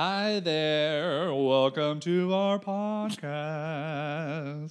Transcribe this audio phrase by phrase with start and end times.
[0.00, 1.34] Hi there.
[1.34, 4.70] Welcome to our podcast.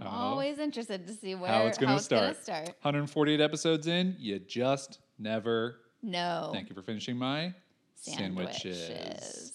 [0.00, 2.42] I'm always interested to see where how it's going to start.
[2.42, 2.66] start.
[2.82, 5.76] 148 episodes in, you just never.
[6.02, 6.50] know.
[6.52, 7.54] Thank you for finishing my
[7.94, 8.88] sandwiches.
[8.88, 9.52] Sandwiches.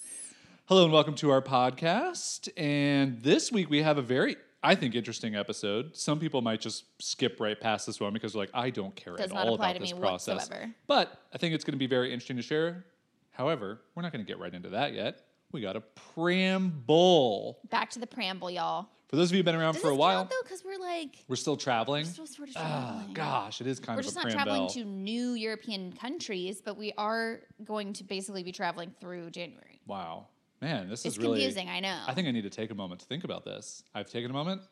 [0.64, 2.48] Hello and welcome to our podcast.
[2.56, 5.94] And this week we have a very, I think, interesting episode.
[5.94, 9.16] Some people might just skip right past this one because they're like, I don't care
[9.16, 10.48] Does at not all apply about to this me process.
[10.48, 10.70] whatsoever.
[10.86, 12.86] But I think it's going to be very interesting to share.
[13.32, 15.22] However, we're not going to get right into that yet.
[15.52, 15.80] We got a
[16.14, 17.58] preamble.
[17.70, 18.88] Back to the preamble, y'all.
[19.08, 20.42] For those of you who've been around Does for a this while, count though?
[20.42, 22.06] Because we're like we're still traveling.
[22.06, 23.12] we're still sort of Ah, traveling.
[23.14, 26.78] gosh, it is kind We're of just a not traveling to new European countries, but
[26.78, 29.80] we are going to basically be traveling through January.
[29.86, 30.28] Wow,
[30.62, 31.98] man, this It's is really confusing, I know.
[32.06, 33.84] I think I need to take a moment to think about this.
[33.94, 34.62] I've taken a moment.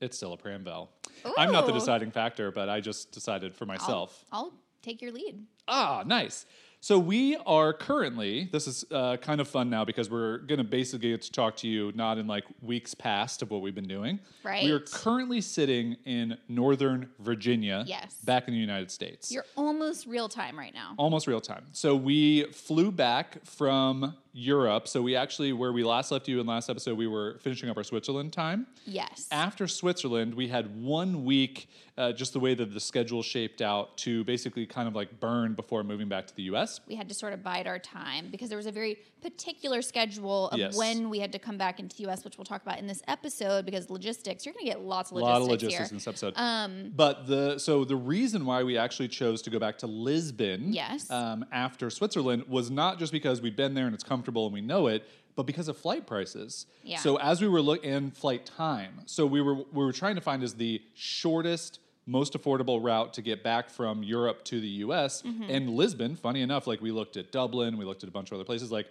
[0.00, 0.92] It's still a preamble.
[1.36, 4.24] I'm not the deciding factor, but I just decided for I'll, myself.
[4.30, 5.44] I'll take your lead.
[5.66, 6.46] Ah, nice.
[6.80, 8.48] So we are currently.
[8.52, 11.56] This is uh, kind of fun now because we're going to basically get to talk
[11.56, 14.20] to you not in like weeks past of what we've been doing.
[14.44, 14.64] Right.
[14.64, 17.84] We are currently sitting in Northern Virginia.
[17.86, 18.14] Yes.
[18.24, 19.32] Back in the United States.
[19.32, 20.94] You're almost real time right now.
[20.98, 21.66] Almost real time.
[21.72, 24.86] So we flew back from Europe.
[24.88, 27.76] So we actually, where we last left you in last episode, we were finishing up
[27.76, 28.66] our Switzerland time.
[28.84, 29.26] Yes.
[29.32, 33.96] After Switzerland, we had one week, uh, just the way that the schedule shaped out,
[33.98, 36.80] to basically kind of like burn before moving back to the US.
[36.86, 40.48] we had to sort of bide our time because there was a very particular schedule
[40.50, 40.76] of Yes.
[40.76, 43.02] when we had to come back into the US, which we'll talk about in this
[43.08, 45.86] episode because logistics, you're going to get lots of A logistics, lot of logistics here.
[45.90, 46.34] in this episode.
[46.36, 50.72] Um, but the so the reason why we actually chose to go back to Lisbon,
[50.72, 51.10] Yes.
[51.10, 54.60] um, after Switzerland was not just because we'd been there and it's comfortable and we
[54.60, 55.06] know it,
[55.36, 56.66] but because of flight prices.
[56.82, 56.98] Yeah.
[56.98, 60.20] So as we were looking and flight time, so we were we were trying to
[60.20, 61.80] find is the shortest.
[62.10, 65.42] Most affordable route to get back from Europe to the US Mm-hmm.
[65.50, 66.16] and Lisbon.
[66.16, 68.72] Funny enough, like we looked at Dublin, we looked at a bunch of other places.
[68.72, 68.86] Like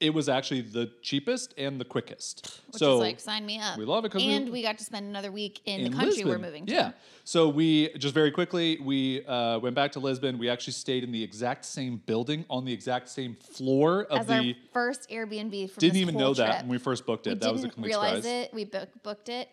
[0.00, 2.60] it was actually the cheapest and the quickest.
[2.68, 3.76] which so is like, sign me up.
[3.78, 5.96] we love it 'cause we- And we, got to spend another week in, in the
[5.96, 6.72] country we're moving to.
[6.72, 6.92] Yeah.
[7.24, 10.38] So we just very quickly we uh, went back to Lisbon.
[10.38, 14.26] We actually stayed in the exact same building on the exact same floor of As
[14.26, 14.34] the.
[14.34, 17.34] our first Airbnb didn't even know that when we first booked it.
[17.34, 18.46] We that was a complete realize surprise.
[18.46, 18.54] it.
[18.54, 19.48] We book, booked it,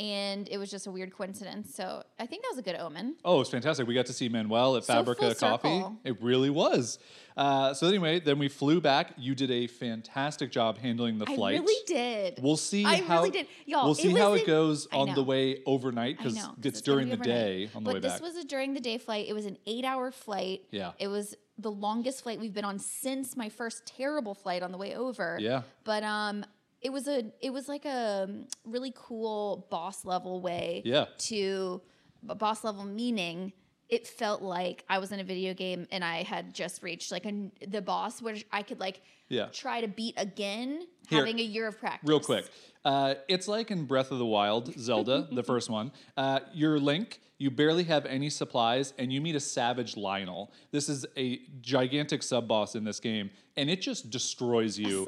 [0.00, 1.74] and it was just a weird coincidence.
[1.74, 3.16] So I think that was a good omen.
[3.22, 3.86] Oh, it was fantastic.
[3.86, 5.84] We got to see Manuel at So Fabrica Coffee.
[6.04, 6.98] It really was.
[7.36, 9.12] Uh, so anyway, then we flew back.
[9.18, 11.56] You did a fantastic job handling the flight.
[11.56, 12.40] I really did.
[12.42, 13.46] We'll see I how really did.
[13.66, 16.80] Y'all, we'll it see how was it goes on the way overnight because 'cause it's
[16.80, 18.12] during be the day on the but way back.
[18.12, 19.26] this was a during the day flight.
[19.28, 20.62] It was an eight hour flight.
[20.70, 20.92] Yeah.
[20.98, 24.78] It was the longest flight we've been on since my first terrible flight on the
[24.78, 25.36] way over.
[25.38, 25.62] Yeah.
[25.84, 26.44] But um
[26.82, 31.06] it was a it was like a um, really cool boss level way Yeah.
[31.18, 31.80] to
[32.22, 33.52] boss level meaning
[33.88, 37.26] it felt like I was in a video game and I had just reached like
[37.26, 39.46] a, the boss where I could like Yeah.
[39.46, 42.08] try to beat again Here, having a year of practice.
[42.08, 42.48] Real quick.
[42.84, 45.90] Uh, it's like in Breath of the Wild, Zelda, the first one.
[46.16, 50.50] Uh, you're Link, you barely have any supplies, and you meet a savage Lynel.
[50.70, 55.04] This is a gigantic sub boss in this game, and it just destroys you.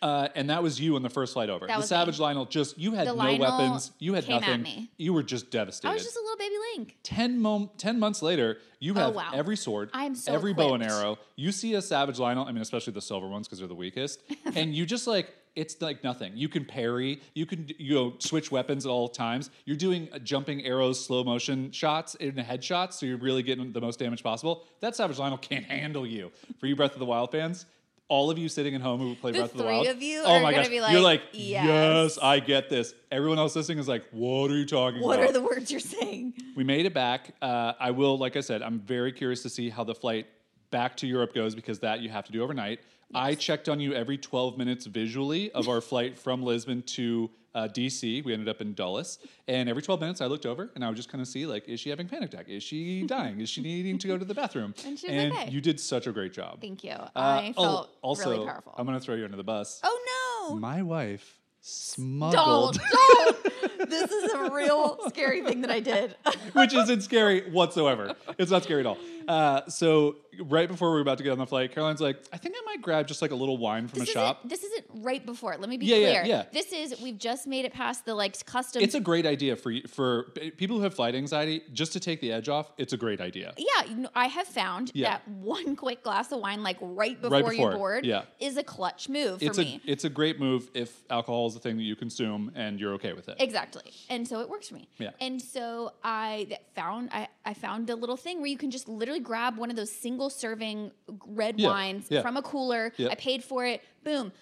[0.00, 1.66] Uh, and that was you on the first flight over.
[1.66, 2.24] That the was savage me.
[2.26, 4.62] Lynel just, you had The no Lynel weapons, you had came at nothing.
[4.62, 4.90] me.
[4.96, 5.90] You were just devastated.
[5.90, 6.96] I was just a little baby Link.
[7.02, 9.30] 10, mom- 10 months later, you have Oh, wow.
[9.34, 11.00] every sword, I am so every bow and equipped.
[11.02, 11.18] arrow.
[11.36, 14.22] You see a savage Lynel, I mean, especially the silver ones because they're the weakest,
[14.54, 16.32] and you just like, it's like nothing.
[16.36, 19.50] You can parry, you can you know switch weapons at all times.
[19.64, 23.80] You're doing uh, jumping arrows, slow motion shots in headshots, so you're really getting the
[23.80, 24.64] most damage possible.
[24.78, 26.30] That savage Lynel can't handle you.
[26.60, 27.66] For you Breath of the Wild fans,
[28.08, 30.02] all of you sitting at home who play The Breath of the three Wild, of
[30.02, 31.64] you oh are my gosh, be you're like, like, yes.
[31.66, 32.94] "Yes." I get this.
[33.10, 35.26] Everyone else listening is like, what are you talking What about?
[35.26, 36.34] What are the words you're saying?
[36.56, 37.34] We made it back.
[37.42, 40.26] Uh, I will, like I said, I'm very curious to see how the flight
[40.70, 42.80] back to Europe goes because that you have to do overnight.
[43.14, 47.68] I checked on you every 12 minutes visually of our flight from Lisbon to uh,
[47.68, 48.24] DC.
[48.24, 49.18] We ended up in Dulles,
[49.48, 51.68] and every 12 minutes I looked over and I would just kind of see like,
[51.68, 52.48] is she having a panic attack?
[52.48, 53.40] Is she dying?
[53.40, 54.74] is she needing to go to the bathroom?
[54.84, 55.48] And was okay.
[55.50, 56.60] you did such a great job.
[56.60, 56.92] Thank you.
[56.92, 58.74] Uh, I oh, felt also, really powerful.
[58.76, 59.80] I'm going to throw you under the bus.
[59.82, 60.56] oh no!
[60.56, 62.78] My wife smuggled.
[62.78, 66.14] Don't, don't, this is a real scary thing that I did.
[66.52, 68.14] which isn't scary whatsoever.
[68.38, 68.98] It's not scary at all.
[69.26, 72.38] Uh, so right before we were about to get on the flight, Caroline's like, I
[72.38, 74.48] think I might grab just like a little wine from This a shop.
[74.48, 75.54] This isn't right before.
[75.58, 76.34] Let me be Yeah, yeah, clear.
[76.36, 76.44] yeah.
[76.50, 78.82] This is we've just made it past the like custom.
[78.82, 80.24] It's a great idea for for
[80.56, 81.62] people who have flight anxiety.
[81.74, 83.52] Just to take the edge off, it's a great idea.
[83.58, 85.10] yeah, you know, I have found Yeah.
[85.10, 88.22] that one quick glass of wine, like right before, before, you board, yeah.
[88.40, 89.82] is a clutch move for It's me.
[89.86, 92.94] a it's a great move if alcohol is the thing that you consume and you're
[92.94, 93.36] okay with it.
[93.40, 93.77] Exactly.
[94.10, 94.88] And so it works for me.
[94.98, 95.10] Yeah.
[95.20, 99.20] And so I found I, I found a little thing where you can just literally
[99.20, 100.92] grab one of those single serving
[101.26, 102.22] red Yeah, wines yeah.
[102.22, 102.92] from a cooler.
[102.98, 103.82] I paid for it.
[104.04, 104.32] Boom.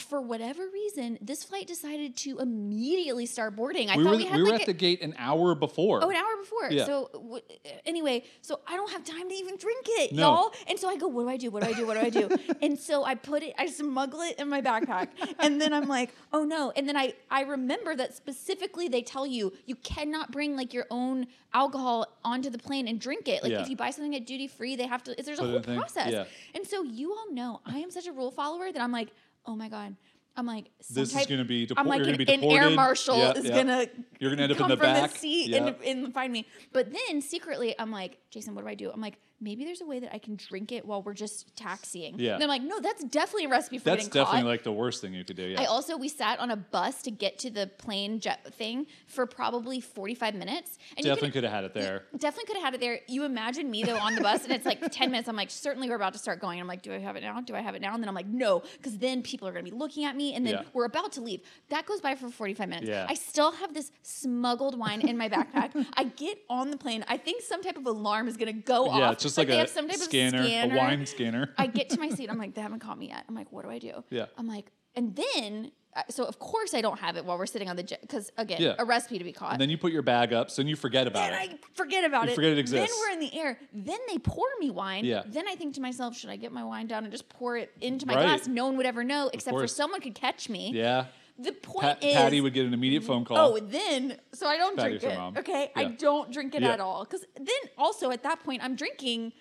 [0.00, 3.90] For whatever reason, this flight decided to immediately start boarding.
[3.90, 5.54] I we thought were we had we were like at a- the gate an hour
[5.54, 6.02] before.
[6.02, 6.68] Oh, an hour before.
[6.72, 6.84] Yeah.
[6.84, 10.22] So w- eh, anyway, so I don't have time to even drink it, No.
[10.22, 10.52] y'all.
[10.66, 11.50] And so I go, what do I do?
[11.52, 11.86] What do I do?
[11.86, 12.28] What do I do?
[12.62, 16.12] and so I put it, I smuggle it in my backpack, and then I'm like,
[16.32, 16.72] oh no.
[16.74, 20.86] And then I I remember that specifically they tell you you cannot bring like your
[20.90, 23.44] own alcohol onto the plane and drink it.
[23.44, 23.62] Like Yeah.
[23.62, 25.14] if you buy something at duty free, they have to.
[25.14, 26.10] There's a Put whole process.
[26.10, 26.24] Yeah.
[26.52, 29.10] And so you all know I am such a rule follower that I'm like,
[29.46, 29.96] oh my god.
[30.36, 33.32] I'm like, some This is gonna be depo- I'm like, an, an air marshal Yeah,
[33.34, 33.54] is yeah.
[33.56, 33.86] gonna
[34.18, 35.12] You're gonna end up in come the from back.
[35.12, 35.66] the seat Yeah.
[35.66, 36.46] and, and find me.
[36.72, 38.90] But then secretly, I'm like, Jason, what do I do?
[38.90, 42.18] I'm like, maybe there's a way that I can drink it while we're just taxiing.
[42.18, 42.34] Yeah.
[42.34, 44.46] And I'm like, no, that's definitely a recipe for That's getting definitely caught.
[44.48, 45.42] like the worst thing you could do.
[45.44, 45.62] Yeah.
[45.62, 49.26] I also we sat on a bus to get to the plane jet thing for
[49.26, 50.78] probably 45 minutes.
[50.96, 52.04] And you definitely could have had it there.
[52.16, 53.00] Definitely could have had it there.
[53.08, 55.28] You imagine me though on the bus, and it's like ten minutes.
[55.28, 56.60] I'm like, certainly we're about to start going.
[56.60, 57.40] I'm like, do I have it now?
[57.40, 57.94] Do I have it now?
[57.94, 60.34] And then I'm like, no, because then people are going to be looking at me,
[60.34, 60.62] and then Yeah.
[60.72, 61.40] we're about to leave.
[61.70, 62.88] That goes by for 45 minutes.
[62.88, 63.06] Yeah.
[63.08, 65.72] I still have this smuggled wine in my backpack.
[65.94, 67.04] I get on the plane.
[67.08, 68.98] I think some type of alarm is going to go off.
[68.98, 71.54] Yeah, it's just like, they a have some scanner, scanner, a wine scanner.
[71.58, 72.30] I get to my seat.
[72.30, 73.24] I'm like, they haven't caught me yet.
[73.28, 74.04] I'm like, what do I do?
[74.10, 74.26] Yeah.
[74.36, 75.72] I'm like, and then.
[75.96, 78.30] uh, So of course I don't have it while we're sitting on the jet because
[78.36, 78.74] again Yeah.
[78.78, 79.52] a recipe to be caught.
[79.52, 81.50] and then you put your bag up, so then you forget about Then it.
[81.52, 82.34] I forget about You it.
[82.34, 82.90] forget it exists.
[82.90, 83.58] Then we're in the air.
[83.72, 85.04] Then they pour me wine.
[85.04, 85.22] Yeah.
[85.26, 87.70] Then I think to myself, should I get my wine down and just pour it
[87.80, 88.22] into my Right.
[88.22, 88.48] glass?
[88.48, 90.72] No one would ever know except for someone could catch me.
[90.74, 91.06] yeah.
[91.38, 93.56] The point Pat, is, Patty would get an immediate phone oh, call.
[93.56, 95.18] Oh, then so I don't Patty's drink it.
[95.18, 95.36] mom.
[95.36, 96.72] Okay, I don't drink it Yeah.
[96.72, 97.04] at all.
[97.04, 99.32] Because then also at that point I'm drinking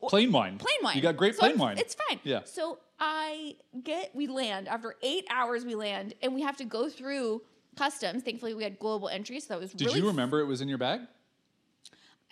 [0.00, 0.56] plain wine.
[0.58, 0.96] plain wine.
[0.96, 1.78] You got great So plain I'm- wine.
[1.78, 2.20] It's fine.
[2.24, 2.40] Yeah.
[2.44, 5.64] So I get we land after eight hours.
[5.64, 7.42] We land and we have to go through
[7.76, 8.22] customs.
[8.22, 10.68] Thankfully, we had global entry, so that was Did really you remember it was in
[10.68, 11.00] your bag?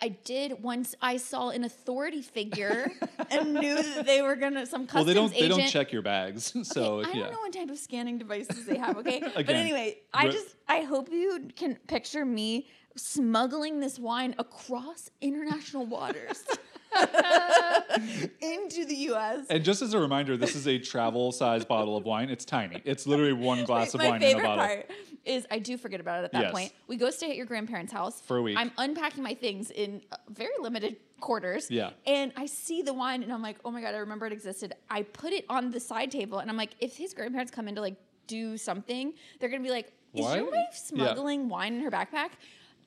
[0.03, 2.91] I did once I saw an authority figure
[3.29, 5.31] and knew that they were gonna some customs Well, they don't.
[5.33, 6.53] They don't check your bags.
[6.63, 7.19] So Okay, I yeah.
[7.23, 8.97] don't know what type of scanning devices they have.
[8.97, 14.35] Okay, but anyway, I we're- just I hope you can picture me smuggling this wine
[14.37, 16.43] across international waters
[18.41, 19.45] into the U.S.
[19.49, 22.29] And just as a reminder, this is a travel size bottle of wine.
[22.29, 22.81] It's tiny.
[22.85, 24.65] It's literally one glass my of wine in a bottle.
[24.65, 24.91] part
[25.25, 26.51] is I do forget about it at that Yes.
[26.51, 26.73] point.
[26.87, 28.57] We go stay at your grandparents' house For a week.
[28.57, 31.69] I'm unpacking my things in uh, very limited quarters.
[31.69, 31.91] Yeah.
[32.07, 34.73] And I see the wine and I'm like, oh my god, I remember it existed.
[34.89, 37.75] I put it on the side table and I'm like, if his grandparents come in
[37.75, 37.97] to like
[38.27, 40.37] do something, they're gonna be like, is Why?
[40.37, 40.77] your wife Yeah.
[40.77, 42.31] smuggling wine in her backpack?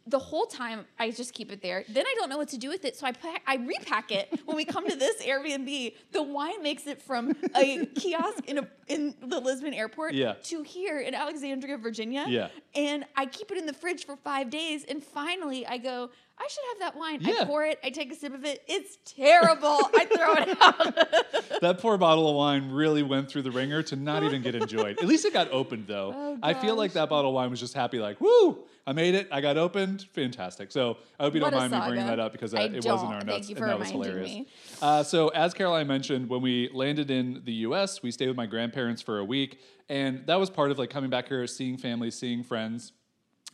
[0.06, 1.84] The whole time I just keep it there.
[1.88, 4.38] Then I don't know what to do with it, so I pack, I repack it.
[4.44, 8.68] When we come to this Airbnb, the wine makes it from a kiosk in a
[8.86, 10.34] in the Lisbon airport Yeah.
[10.44, 12.26] to here in Alexandria, Virginia.
[12.28, 12.48] Yeah.
[12.74, 14.84] And I keep it in the fridge for five days.
[14.84, 17.20] And finally, I go, I should have that wine.
[17.22, 17.42] Yeah.
[17.42, 18.62] I pour it, I take a sip of it.
[18.66, 19.78] It's terrible.
[19.94, 20.48] I throw it
[21.52, 21.60] out.
[21.60, 24.98] That poor bottle of wine really went through the ringer to not even get enjoyed.
[24.98, 26.12] At least it got opened though.
[26.24, 29.14] Oh, I feel like that bottle of wine was just happy, like, woo, I made
[29.14, 30.72] it, I got opened, fantastic.
[30.72, 32.86] So I hope you What don't mind me bringing that up because that, it was
[32.86, 33.04] in don't.
[33.14, 34.46] our notes and that was hilarious.
[34.82, 38.46] Uh, so as Caroline mentioned, when we landed in the U.S., we stayed with my
[38.46, 42.10] grandparents for a week, and that was part of like coming back here, seeing family,
[42.10, 42.92] seeing friends.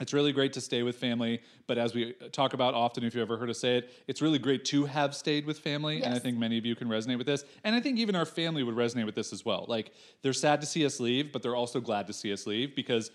[0.00, 3.20] It's really great to stay with family, but as we talk about often, if you
[3.20, 6.02] ever heard us say it, it's really great to have stayed with family.
[6.02, 7.44] And I think many of you can resonate with this.
[7.64, 9.66] And I think even our family would resonate with this as well.
[9.68, 9.92] Like,
[10.22, 13.10] they're sad to see us leave, but they're also glad to see us leave because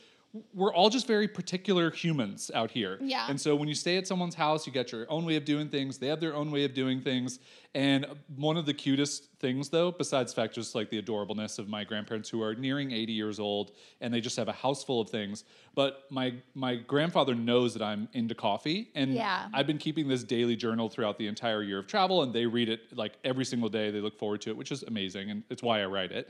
[0.54, 2.98] we're all just very particular humans out here.
[3.02, 3.28] Yeah.
[3.30, 5.70] And so when you stay at someone's house, you get your own way of doing
[5.70, 5.98] things.
[5.98, 7.40] They have their own way of doing things.
[7.74, 11.70] And one of the cutest things, though, besides the fact just like the adorableness of
[11.70, 15.00] my grandparents who are nearing 80 years old and they just have a house full
[15.00, 15.44] of things.
[15.74, 19.48] But my my grandfather knows that I'm into coffee, and Yeah.
[19.54, 22.70] I've been keeping this daily journal throughout the entire year of travel, and they read
[22.70, 23.92] it like every single day.
[23.92, 26.30] They look forward to it, which is amazing, and it's why I write it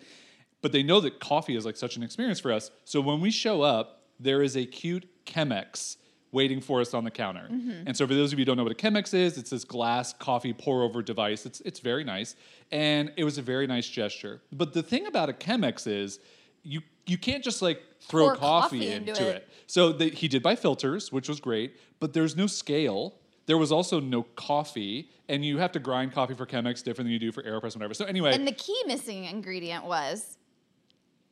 [0.65, 2.71] but they know that coffee is like such an experience for us.
[2.85, 5.97] So when we show up, there is a cute Chemex
[6.31, 7.47] waiting for us on the counter.
[7.51, 7.83] Mm-hmm.
[7.85, 9.63] And so for those of you who don't know what a Chemex is, it's this
[9.63, 11.45] glass coffee pour over device.
[11.45, 12.35] It's it's very nice,
[12.71, 14.41] and it was a very nice gesture.
[14.51, 16.19] But the thing about a Chemex is.
[16.63, 19.35] you you can't just like throw coffee, coffee into, into it.
[19.35, 19.49] it.
[19.67, 23.19] So the, he did buy filters, which was great, but there's no scale.
[23.45, 27.11] There was also no coffee, and you have to grind coffee for Chemex different than
[27.11, 27.93] you do for Aeropress, whatever.
[27.93, 30.39] So anyway, And the key missing ingredient was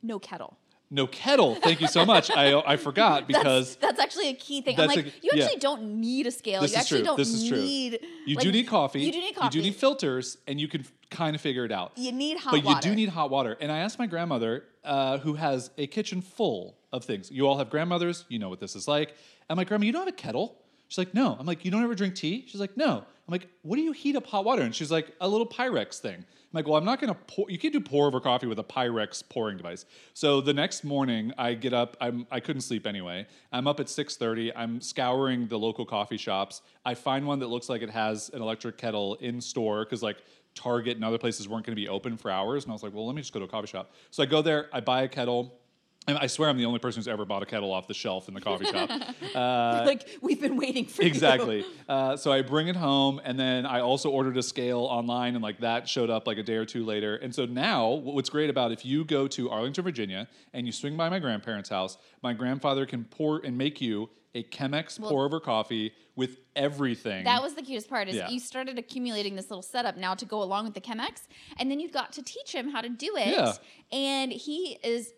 [0.04, 0.56] no kettle.
[0.90, 1.54] no kettle.
[1.56, 2.30] Thank you so much.
[2.30, 4.78] I I forgot because that's, that's actually a key thing.
[4.78, 5.44] I'm like, a- you yeah.
[5.44, 6.60] actually don't need a scale.
[6.60, 7.06] This you is actually true.
[7.06, 7.58] don't This is true.
[7.58, 7.98] need.
[8.26, 9.00] you like, do need coffee.
[9.00, 9.56] You do need coffee.
[9.58, 11.92] You do need filters, and you can kind of figure it out.
[11.96, 12.62] You need hot water.
[12.64, 13.56] but you do need hot water.
[13.60, 17.30] And I asked my grandmother, uh, who has a kitchen full of things.
[17.30, 18.24] You all have grandmothers.
[18.28, 19.14] You know what this is like.
[19.50, 20.60] I'm like, Grandma, you don't have a kettle?
[20.88, 21.36] She's like, No.
[21.38, 22.44] I'm like, You don't ever drink tea?
[22.46, 22.98] She's like, No.
[22.98, 24.62] I'm like, What do you heat up hot water?
[24.62, 26.24] And she's like, A little Pyrex thing.
[26.54, 27.50] I'm like, Well, I'm not going to pour.
[27.50, 29.86] You can't do pour over coffee with a Pyrex pouring device.
[30.12, 31.96] So the next morning, I get up.
[32.00, 33.26] I'm, I couldn't sleep anyway.
[33.50, 34.52] I'm up at 6:30.
[34.54, 36.62] I'm scouring the local coffee shops.
[36.84, 40.18] I find one that looks like it has an electric kettle in store because like
[40.54, 42.62] Target and other places weren't going to be open for hours.
[42.62, 43.92] And I was like, well, let me just go to a coffee shop.
[44.12, 45.58] So I go there, I buy a kettle.
[46.06, 48.34] I swear I'm the only person who's ever bought a kettle off the shelf in
[48.34, 48.90] the coffee shop.
[49.34, 51.08] like we've been waiting for you.
[51.08, 51.64] exactly.
[51.86, 55.42] Uh, so I bring it home, and then I also ordered a scale online, and
[55.42, 57.16] like that showed up like a day or two later.
[57.16, 60.96] And so now, what's great about if you go to Arlington, Virginia, and you swing
[60.96, 65.40] by my grandparents' house, my grandfather can pour and make you a Chemex pour over
[65.40, 67.24] coffee with everything.
[67.24, 68.30] That was the cutest part is Yeah.
[68.30, 71.22] you started accumulating this little setup now to go along with the Chemex,
[71.58, 73.28] and then you got to teach him how to do it.
[73.28, 73.52] Yeah.
[73.92, 75.12] And he is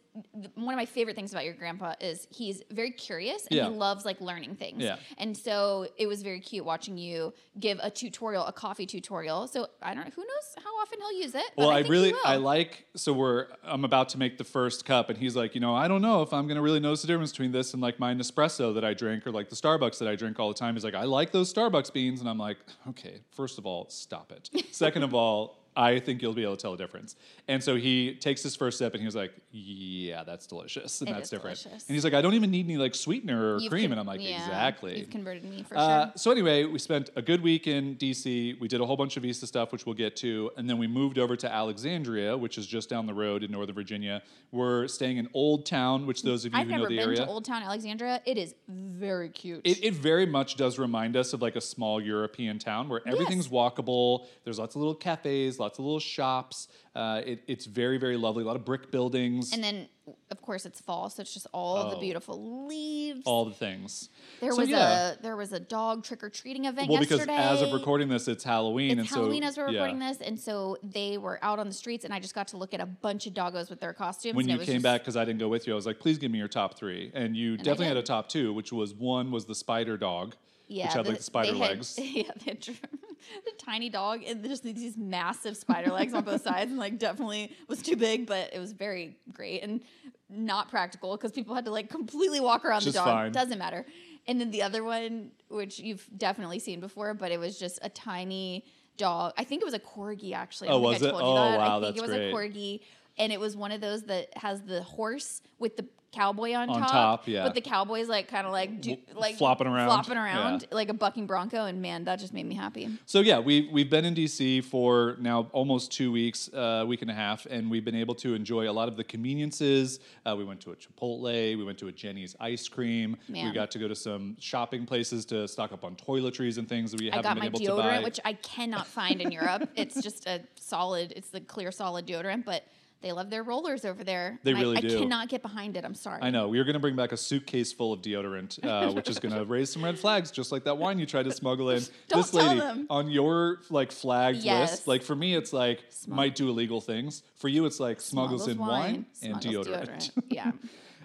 [0.54, 3.68] one of my favorite things about your grandpa is he's very curious and Yeah.
[3.68, 4.82] he loves like learning things.
[4.82, 4.96] Yeah.
[5.18, 9.46] And so it was very cute watching you give a tutorial, a coffee tutorial.
[9.48, 11.44] So I don't know who knows how often he'll use it.
[11.56, 12.14] Well, I, he really.
[12.24, 15.60] I like so we're I'm about to make the first cup and he's like, you
[15.60, 17.98] know, I don't know if I'm gonna really notice the difference between this and like
[17.98, 20.74] my Nespresso that I drink or like the Starbucks that I drink all the time.
[20.74, 22.58] He's like, I like those Starbucks beans, and I'm like,
[22.88, 24.50] okay, first of all, stop it.
[24.74, 27.16] Second of all, I think you'll be able to tell the difference.
[27.48, 31.00] And so he takes his first sip and he was like, Yeah, that's delicious.
[31.00, 31.62] And It that's different.
[31.62, 31.86] delicious.
[31.86, 33.84] And he's like, I don't even need any like sweetener or You've cream.
[33.90, 34.98] con- and I'm like, yeah, Exactly.
[34.98, 36.12] You've converted me for Uh, sure.
[36.16, 38.58] so anyway, we spent a good week in DC.
[38.58, 40.86] We did a whole bunch of Visa stuff, which we'll get to, and then we
[40.86, 44.22] moved over to Alexandria, which is just down the road in Northern Virginia.
[44.52, 47.26] We're staying in Old Town, which those of you I've who know never been to
[47.26, 48.22] Old Town Alexandria.
[48.24, 49.60] It is very cute.
[49.64, 53.48] it, it very much does remind us of like a small European town where everything's
[53.48, 54.26] walkable.
[54.44, 56.68] There's lots of little cafes, lots of little shops.
[56.94, 58.42] Uh, it, it's very, very lovely.
[58.42, 59.86] A lot of brick buildings, and then,
[60.30, 62.00] of course, it's fall, so it's just all the Oh.
[62.00, 63.22] beautiful leaves.
[63.26, 64.08] all the things.
[64.40, 65.12] There So, was yeah.
[65.12, 67.26] a there was a dog trick or treating event Well, yesterday.
[67.26, 69.72] because as of recording this, it's Halloween, it's and Halloween so as we're yeah.
[69.80, 72.56] recording this, and so they were out on the streets, and I just got to
[72.56, 74.34] look at a bunch of doggos with their costumes.
[74.36, 75.98] when and you came just- back because I didn't go with you, I was like,
[76.00, 78.94] please give me your top three, and you definitely had a top two, which was
[78.94, 80.34] one was the spider dog,
[80.68, 81.98] yeah, which had like the- spider had- legs.
[82.02, 82.60] Yeah, they had
[83.44, 87.52] the tiny dog and just these massive spider legs on both sides, and like definitely
[87.68, 89.80] was too big, but it was very great and
[90.28, 93.06] not practical because people had to like completely walk around Just the dog.
[93.08, 93.32] fine.
[93.32, 93.86] Doesn't matter.
[94.28, 97.88] And then the other one, which you've definitely seen before, but it was just a
[97.88, 98.64] tiny
[98.96, 99.32] dog.
[99.38, 100.68] I think it was a corgi actually.
[100.68, 101.14] I Oh, was I it?
[101.14, 101.58] Oh, that.
[101.58, 102.30] wow, I think that's it was great.
[102.30, 102.80] a corgi,
[103.18, 106.80] and it was one of those that has the horse with the cowboy on, On
[106.80, 106.90] top.
[106.90, 107.42] top, yeah.
[107.44, 109.88] But the cowboy's like kind of like do, like flopping around.
[109.88, 110.68] flopping around Yeah.
[110.74, 112.88] like a bucking bronco, and man, that just made me happy.
[113.04, 117.02] So yeah, we we've been in DC for now almost two weeks, a uh, week
[117.02, 120.00] and a half, and we've been able to enjoy a lot of the conveniences.
[120.24, 123.16] Uh, we went to a Chipotle, we went to a Jeni's ice cream.
[123.28, 126.92] We got to go to some shopping places to stock up on toiletries and things
[126.92, 127.92] that we I haven't got been my able to buy.
[127.98, 129.68] deodorant, which I cannot find in Europe.
[129.76, 132.64] It's just a solid, it's the clear solid deodorant, but
[133.02, 134.38] they love their rollers over there.
[134.42, 134.98] They I- really I, do.
[134.98, 135.84] cannot get behind it.
[135.84, 136.20] I'm sorry.
[136.22, 136.48] I know.
[136.48, 139.34] We are going to bring back a suitcase full of deodorant, uh, which is going
[139.34, 141.82] to raise some red flags, just like that wine you tried to smuggle in.
[142.08, 142.86] Don't this tell lady them.
[142.90, 144.70] on your like flagged Yes.
[144.72, 144.88] list.
[144.88, 147.22] Like for me, it's like might do illegal things.
[147.36, 150.10] For you, it's like smuggles, Smuggles in wine, and smuggles deodorant.
[150.30, 150.52] yeah.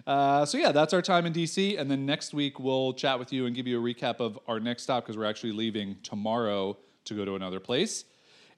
[0.06, 3.32] Uh, so yeah, that's our time in DC, and then next week we'll chat with
[3.32, 6.76] you and give you a recap of our next stop because we're actually leaving tomorrow
[7.04, 8.04] to go to another place,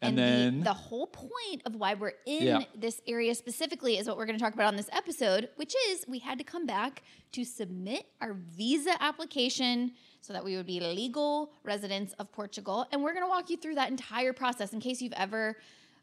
[0.09, 2.61] and, the- then the, whole point of why we're in Yeah.
[2.75, 6.05] this area specifically is what we're going to talk about on this episode, which is
[6.09, 10.81] we had to come back to submit our visa application so that we would be
[10.81, 12.87] legal residents of Portugal.
[12.93, 15.57] And we're going to walk you through that entire process in case you've ever.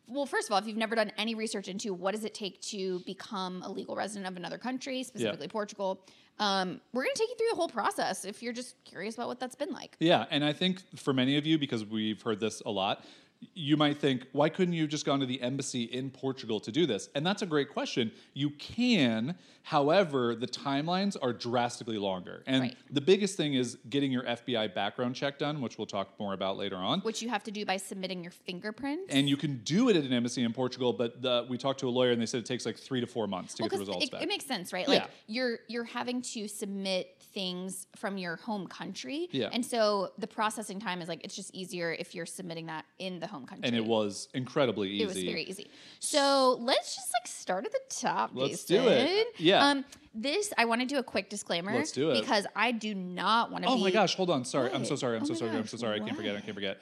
[0.08, 2.60] Well, first of all, if you've never done any research into what does it take
[2.64, 6.02] to become a legal resident of another country, specifically Portugal,
[6.40, 9.28] um, we're going to take you through the whole process if you're just curious about
[9.28, 9.96] what that's been like.
[10.00, 13.06] Yeah, and I think for many of you, because we've heard this a lot,
[13.54, 16.72] you might think, why couldn't you have just gone to the embassy in Portugal to
[16.72, 17.10] do this?
[17.16, 18.12] And that's a great question.
[18.34, 22.44] You can, however, the timelines are drastically longer.
[22.46, 22.78] And Right.
[22.92, 26.58] the biggest thing is getting your FBI background check done, which we'll talk more about
[26.58, 27.00] later on.
[27.02, 29.12] Which you have to do by submitting your fingerprints.
[29.14, 31.88] And you can do it at an embassy in Portugal, but the, we talked to
[31.88, 33.76] a lawyer and they said it takes like three to four months to Well, get
[33.78, 34.22] the results it, back.
[34.22, 34.88] it makes sense, right?
[34.88, 34.94] Yeah.
[34.96, 39.50] Like you're you're having to submit things from your home country, Yeah.
[39.54, 43.20] and so the processing time is like it's just easier if you're submitting that in
[43.20, 43.68] the home country.
[43.68, 45.04] and it was incredibly easy.
[45.04, 45.72] It was very easy.
[46.00, 48.32] So let's just like start at the top.
[48.34, 49.28] Let's do it.
[49.38, 49.66] Yeah.
[49.68, 51.74] Um, this I want to do a quick disclaimer.
[51.74, 52.22] Let's do it.
[52.22, 53.70] because I do not want to.
[53.70, 54.46] Oh be, my gosh, hold on.
[54.46, 54.70] Sorry.
[54.72, 55.18] I'm so sorry.
[55.18, 55.52] I'm Oh so sorry.
[55.52, 56.00] I'm so sorry.
[56.02, 56.36] I can't forget.
[56.36, 56.82] I can't forget.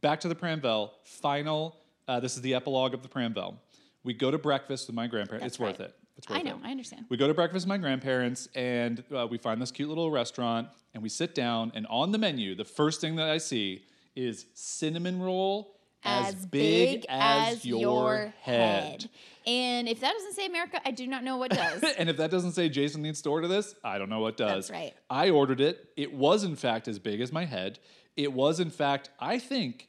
[0.00, 0.90] Back to the Pramvel.
[1.04, 1.76] Final.
[2.08, 3.56] Uh, this is the epilogue of the Pramvel.
[4.04, 5.44] We go to breakfast with my grandparents.
[5.44, 5.94] That's it's worth it.
[6.16, 6.56] It's worth I know.
[6.56, 6.60] it.
[6.64, 7.06] I understand.
[7.08, 10.68] We go to breakfast with my grandparents, and uh, we find this cute little restaurant,
[10.94, 11.72] and we sit down.
[11.74, 13.84] And on the menu, the first thing that I see
[14.16, 19.08] is cinnamon roll as, big, as, your, head.
[19.46, 21.82] And if that doesn't say America, I do not know what does.
[21.98, 24.68] and if that doesn't say Jason needs to order this, I don't know what does.
[24.68, 24.94] That's right.
[25.10, 25.88] I ordered it.
[25.96, 27.78] It was, in fact, as big as my head.
[28.16, 29.88] It was, in fact, I think,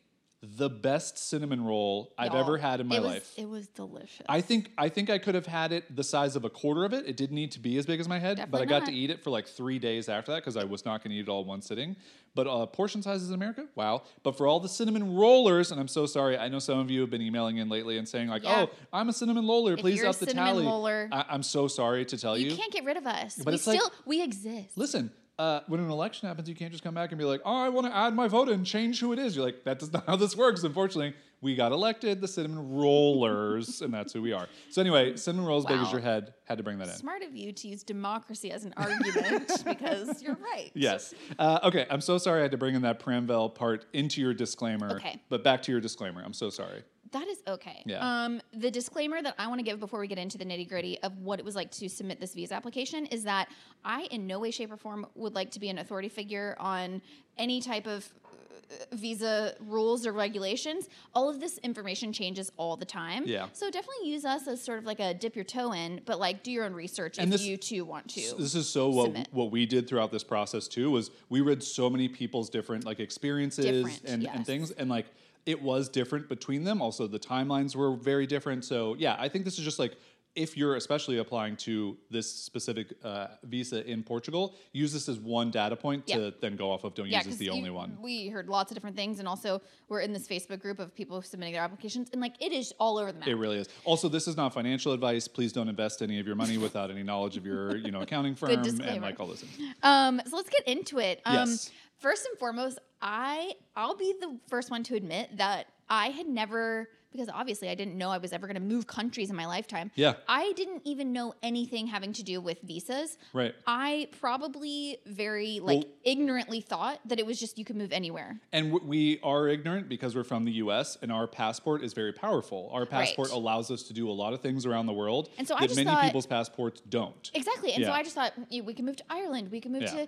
[0.57, 3.33] the best cinnamon roll I've Y'all, ever had in my it was, life.
[3.37, 4.25] It was delicious.
[4.27, 6.91] I think I think I could have had it the size of a quarter of
[6.91, 7.07] it.
[7.07, 8.89] It didn't need to be as big as my head, but I got not.
[8.89, 11.17] to eat it for like three days after that because I was not going to
[11.17, 11.95] eat it all in one sitting.
[12.35, 14.01] But uh, portion sizes in America, wow!
[14.23, 17.01] But for all the cinnamon rollers, and I'm so sorry, I know some of you
[17.01, 18.65] have been emailing in lately and saying like, Yeah.
[18.67, 19.77] "Oh, I'm a cinnamon roller.
[19.77, 22.49] Please up the cinnamon tally." roller- I- I'm so sorry to tell you.
[22.49, 23.35] you can't get rid of us.
[23.37, 24.75] But we it's like- still we exist.
[24.77, 27.55] Listen, uh, when an election happens, you can't just come back and be like, "Oh,
[27.55, 29.91] I want to add my vote and change who it is." You're like, "That does
[29.91, 34.31] not how this works." Unfortunately, we got elected, the cinnamon rollers, and that's who we
[34.31, 34.47] are.
[34.69, 36.33] So anyway, cinnamon rolls big as your head.
[36.45, 36.93] Had to bring that in.
[36.95, 40.71] Smart of you to use democracy as an argument because you're right.
[40.75, 41.13] Yes.
[41.39, 41.87] Uh, okay.
[41.89, 44.97] I'm so sorry I had to bring in that Pramvel part into your disclaimer.
[44.97, 45.19] Okay.
[45.29, 46.21] But back to your disclaimer.
[46.23, 46.83] I'm so sorry.
[47.13, 47.83] That is okay.
[47.85, 47.99] Yeah.
[47.99, 50.99] Um, the disclaimer that I want to give before we get into the nitty gritty
[51.03, 53.49] of what it was like to submit this visa application is that
[53.85, 57.01] I, in no way, shape, or form, would like to be an authority figure on
[57.37, 60.89] any type of uh, visa rules or regulations.
[61.13, 63.23] All of this information changes all the time.
[63.27, 63.45] Yeah.
[63.53, 66.41] So definitely use us as sort of like a dip your toe in, but like
[66.41, 68.21] do your own research And if this- you too want to.
[68.39, 69.27] This is so what, submit.
[69.31, 72.99] what we did throughout this process too was we read so many people's different like
[72.99, 75.05] experiences Different, and, and things and like
[75.45, 76.81] it was different between them.
[76.81, 78.63] Also the timelines were very different.
[78.65, 79.95] So yeah, I think this is just like
[80.35, 85.51] if you're especially applying to this specific uh, visa in Portugal, use this as one
[85.51, 86.29] data point to Yeah.
[86.41, 86.95] then go off of.
[86.95, 87.95] Don't yeah, use this as the you- only one.
[88.01, 91.21] We heard lots of different things, and also we're in this Facebook group of people
[91.21, 93.27] submitting their applications, and like it is all over the map.
[93.27, 93.69] It really is.
[93.85, 95.27] Also, this is not financial advice.
[95.27, 98.33] Please don't invest any of your money without any knowledge of your, you know, accounting
[98.33, 99.43] firm and like all this.
[99.83, 101.21] Um, so let's get into it.
[101.25, 101.69] Um, Yes.
[102.03, 106.89] First and foremost, I I'll be the first one to admit that I had never
[107.13, 109.91] because obviously I didn't know I was ever going to move countries in my lifetime.
[109.93, 110.13] Yeah.
[110.27, 113.19] I didn't even know anything having to do with visas.
[113.33, 113.53] Right.
[113.67, 118.39] I probably very like Well- ignorantly thought that it was just you could move anywhere.
[118.51, 120.97] And w- we are ignorant because we're from the U.S.
[121.03, 122.71] and our passport is very powerful.
[122.73, 123.37] Our passport Right.
[123.37, 125.67] allows us to do a lot of things around the world And so I that
[125.67, 127.29] just many thought- people's passports don't.
[127.35, 127.73] Exactly.
[127.73, 129.91] And so I just thought we can move to Ireland, we can move Yeah.
[130.05, 130.07] to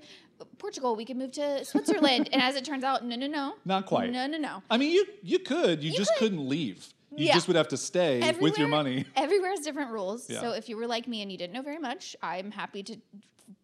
[0.58, 2.30] Portugal, we could move to Switzerland.
[2.34, 3.54] and as it turns out, no, no, no.
[3.66, 4.12] Not quite.
[4.12, 4.64] No, no, no.
[4.70, 6.20] I mean, you you could, you, just could.
[6.20, 6.88] couldn't leave.
[7.16, 7.34] You Yeah.
[7.34, 9.06] just would have to stay with your money.
[9.16, 10.30] Everywhere has different rules.
[10.30, 10.42] Yeah.
[10.42, 12.98] So if you were like me and you didn't know very much, I'm happy to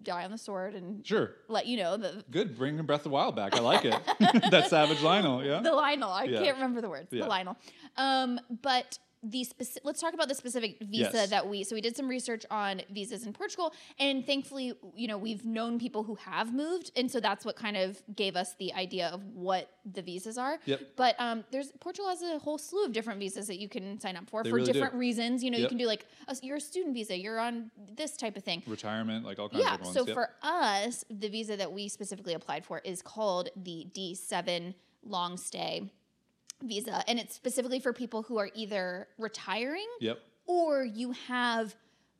[0.04, 1.32] die on the sword and Sure.
[1.48, 2.58] let you know the Good.
[2.58, 3.56] Bringing Breath of Wild back.
[3.56, 3.96] I like it.
[4.52, 5.44] that Savage Lynel.
[5.46, 5.60] Yeah.
[5.62, 6.10] the Lynel.
[6.12, 6.42] I Yeah.
[6.44, 7.10] can't remember the words.
[7.10, 7.56] The Lynel.
[7.98, 9.84] Um, but the specific.
[9.86, 11.30] Let's talk about the specific visa Yes.
[11.30, 11.64] that we.
[11.64, 15.78] So we did some research on visas in Portugal, and thankfully, you know, we've known
[15.80, 19.24] people who have moved, and so that's what kind of gave us the idea of
[19.36, 20.58] what the visas are.
[20.66, 20.82] Yep.
[20.96, 24.16] But um, there's Portugal has a whole slew of different visas that you can sign
[24.16, 24.74] up for They for really do.
[24.74, 25.44] different reasons.
[25.44, 28.38] You know, you can do like a, you're a student visa, you're on this type
[28.38, 28.64] of thing.
[28.66, 29.76] Retirement, like all kinds Yeah.
[29.76, 29.94] of ones.
[29.96, 30.14] So Yep.
[30.16, 35.92] for us, the visa that we specifically applied for is called the D7 long stay
[36.62, 37.04] visa.
[37.08, 40.20] And it's specifically for people who are either retiring Yep.
[40.48, 41.76] or you have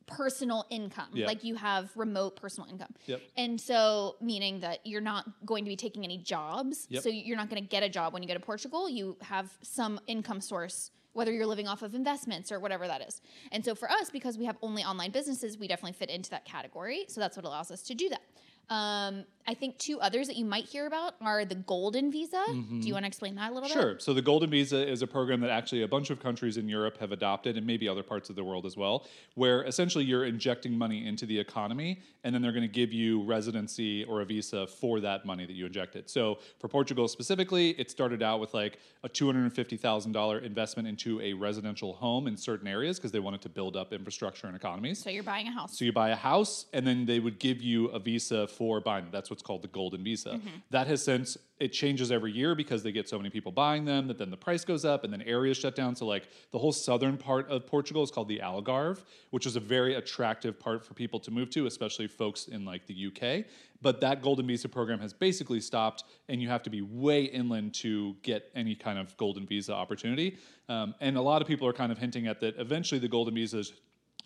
[0.06, 1.08] personal income.
[1.14, 1.26] Yep.
[1.26, 2.94] Like you have remote personal income.
[3.06, 3.20] Yep.
[3.36, 6.86] And so, meaning that you're not going to be taking any jobs.
[6.90, 7.02] Yep.
[7.02, 8.88] So you're not going to get a job when you go to Portugal.
[8.88, 13.20] You have some income source, whether you're living off of investments or whatever that is.
[13.52, 16.44] And so for us, because we have only online businesses, we definitely fit into that
[16.44, 17.04] category.
[17.08, 18.22] So that's what allows us to do that.
[18.70, 22.42] Um, I think two others that you might hear about are the Golden Visa.
[22.46, 22.92] Do you mm-hmm.
[22.92, 23.72] want to explain that a little bit?
[23.72, 23.98] Sure.
[23.98, 26.98] So the Golden Visa is a program that actually a bunch of countries in Europe
[26.98, 30.78] have adopted, and maybe other parts of the world as well, where essentially you're injecting
[30.78, 34.66] money into the economy, and then they're going to give you residency or a visa
[34.66, 36.08] for that money that you injected.
[36.08, 40.12] So for Portugal specifically, it started out with like a two hundred and fifty thousand
[40.12, 43.92] dollar investment into a residential home in certain areas because they wanted to build up
[43.92, 45.02] infrastructure and economies.
[45.02, 45.76] So you're buying a house.
[45.76, 49.06] So you buy a house, and then they would give you a visa for buying.
[49.10, 50.38] That's what's called the golden visa.
[50.70, 54.06] That has since it changes every year because they get so many people buying them
[54.08, 55.96] that then the price goes up, and then areas shut down.
[55.96, 59.60] So like the whole southern part of Portugal is called the Algarve, which is a
[59.60, 63.46] very attractive part for people to move to, especially folks in like the UK.
[63.80, 67.74] But that golden visa program has basically stopped, and you have to be way inland
[67.74, 70.36] to get any kind of golden visa opportunity.
[70.68, 72.56] Um, and a lot of people are kind of hinting at that.
[72.58, 73.72] Eventually, the golden visa is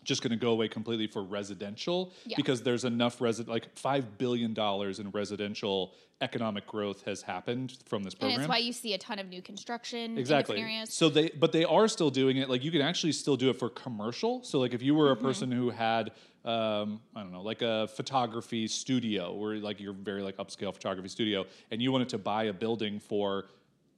[0.07, 2.37] just going to go away completely for residential Yeah.
[2.37, 8.03] because there's enough resi- like 5 billion dollars in residential economic growth has happened from
[8.03, 10.75] this and program it's why you see a ton of new construction exactly in different
[10.77, 10.93] areas.
[10.93, 13.59] so they but they are still doing it like you can actually still do it
[13.59, 15.25] for commercial so like if you were a Mm-hmm.
[15.27, 16.11] person who had
[16.45, 21.09] um, i don't know like a photography studio or like your very like upscale photography
[21.09, 23.45] studio and you wanted to buy a building for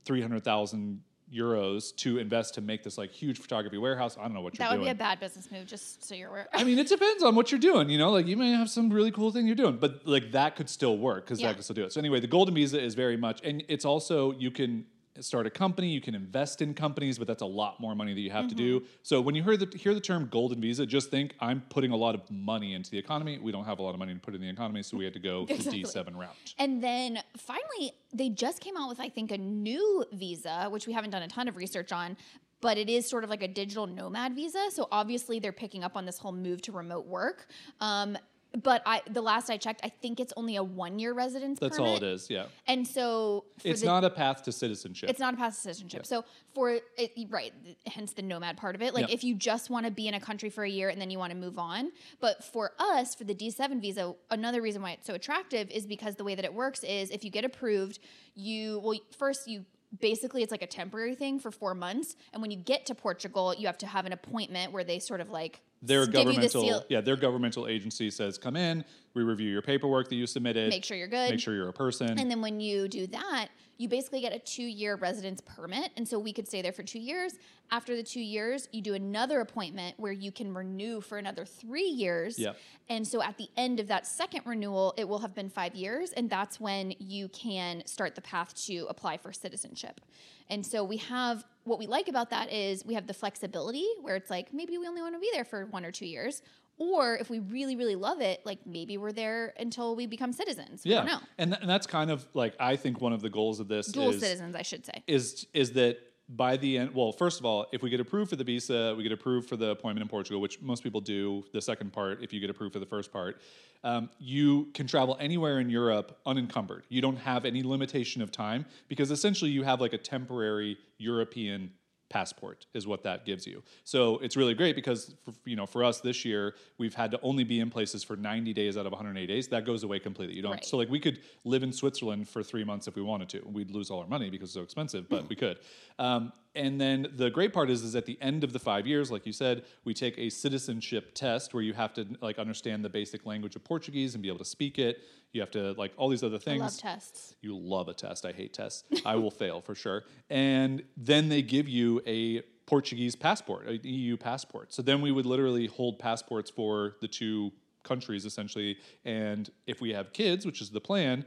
[0.06, 1.02] 300000
[1.34, 4.66] euros to invest to make this like huge photography warehouse i don't know what you're
[4.66, 6.48] That would doing be a bad business move, just so you're aware.
[6.54, 7.90] I mean, it depends on what you're doing.
[7.90, 10.56] You know, like you may have some really cool thing you're doing, but like that
[10.56, 11.48] could still work because Yeah.
[11.48, 11.94] that could still do it.
[11.94, 14.86] So anyway, the golden visa is very much, and it's also you can
[15.24, 18.20] start a company, you can invest in companies, but that's a lot more money that
[18.22, 18.80] you have to Mm-hmm.
[18.80, 18.84] do.
[19.04, 21.96] So when you hear the hear the term golden visa, just think I'm putting a
[21.96, 23.38] lot of money into the economy.
[23.38, 25.14] We don't have a lot of money to put in the economy, so we had
[25.14, 25.84] to go Exactly.
[25.84, 26.36] the D7 route.
[26.58, 30.94] And then finally, they just came out with, I think, a new visa, which we
[30.94, 32.18] haven't done a ton of research on,
[32.62, 34.68] but it is sort of like a digital nomad visa.
[34.72, 37.48] So obviously, they're picking up on this whole move to remote work.
[37.80, 38.18] Um,
[38.64, 41.60] but I, the last I checked, I think it's only a one-year residence.
[41.60, 41.90] That's permit.
[41.90, 42.30] all it is.
[42.30, 45.10] Yeah, And so it's the, not a path to citizenship.
[45.10, 46.06] It's not a path to citizenship.
[46.06, 47.54] So for it, right,
[47.86, 48.94] hence the nomad part of it.
[48.94, 49.14] Like Yeah.
[49.14, 51.20] if you just want to be in a country for a year and then you
[51.20, 51.92] want to move on.
[52.20, 56.16] But for us, for the D7 visa, another reason why it's so attractive is because
[56.16, 58.00] the way that it works is if you get approved,
[58.36, 59.66] you well first you
[60.00, 63.56] basically it's like a temporary thing for four months, and when you get to Portugal,
[63.58, 66.48] you have to have an appointment where they sort of like their give you the
[66.50, 70.28] governmental seal- yeah their governmental agency says come in we review your paperwork that you
[70.28, 71.32] submitted Make sure you're good.
[71.32, 74.40] make sure you're a person And then when you do that, you basically get a
[74.40, 75.92] two year residence permit.
[75.98, 77.34] And so we could stay there for two years.
[77.72, 81.88] After the two years, you do another appointment where you can renew for another three
[81.88, 82.38] years.
[82.38, 82.58] Yep.
[82.90, 86.12] And so at the end of that second renewal, it will have been five years.
[86.12, 90.02] And that's when you can start the path to apply for citizenship.
[90.50, 94.16] And so we have what we like about that is we have the flexibility where
[94.16, 96.42] it's like maybe we only want to be there for one or two years.
[96.78, 100.84] Or if we really, really love it, like maybe we're there until we become citizens.
[100.86, 101.20] We yeah don't know.
[101.38, 103.88] and th- and that's kind of like i think one of the goals of this
[103.88, 105.04] dual is citizens, I should say.
[105.06, 105.98] is is that
[106.30, 109.02] by the end well first of all if we get approved for the visa we
[109.02, 112.32] get approved for the appointment in portugal which most people do the second part if
[112.32, 113.42] you get approved for the first part.
[113.82, 116.84] Um, you can travel anywhere in europe unencumbered.
[116.90, 121.72] You don't have any limitation of time because essentially you have like a temporary european
[122.10, 125.84] passport is what that gives you so it's really great because for, you know for
[125.84, 128.92] us this year we've had to only be in places for 90 days out of
[128.92, 130.66] 180 days that goes away completely you don't Right.
[130.66, 133.42] so like we could live in Switzerland for three months if we wanted to.
[133.46, 135.60] We'd lose all our money because it's so expensive, but we could.
[136.00, 139.10] Um, and then the great part is, is at the end of the five years,
[139.10, 142.90] like you said, we take a citizenship test where you have to like understand the
[142.90, 145.00] basic language of Portuguese and be able to speak it.
[145.32, 146.60] You have to like all these other I things.
[146.60, 147.36] love tests.
[147.42, 148.26] You love a test.
[148.26, 148.84] I hate tests.
[149.06, 150.04] I will fail for sure.
[150.30, 154.74] And then they give you a Portuguese passport, an EU passport.
[154.74, 158.78] So then we would literally hold passports for the two countries essentially.
[159.06, 161.24] And if we have kids, which is the plan,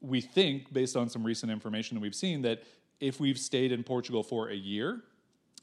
[0.00, 2.62] we think based on some recent information that we've seen that
[3.00, 5.00] if we've stayed in Portugal for a year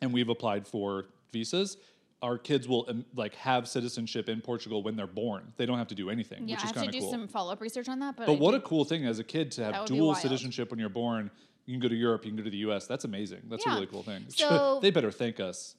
[0.02, 1.78] and we've applied for visas,
[2.22, 5.54] our kids will um, like have citizenship in Portugal when they're born.
[5.58, 7.02] They don't have to do anything, Yeah, which I is have to kind do of
[7.04, 7.12] cool.
[7.12, 8.16] some follow up research on that.
[8.16, 10.80] But, But what do- a cool thing as a kid to have dual citizenship when
[10.80, 11.30] you're born.
[11.66, 12.86] You can go to Europe, you can go to the US.
[12.86, 13.42] That's amazing.
[13.50, 14.26] That's a really cool thing.
[14.30, 15.76] So- they better thank us.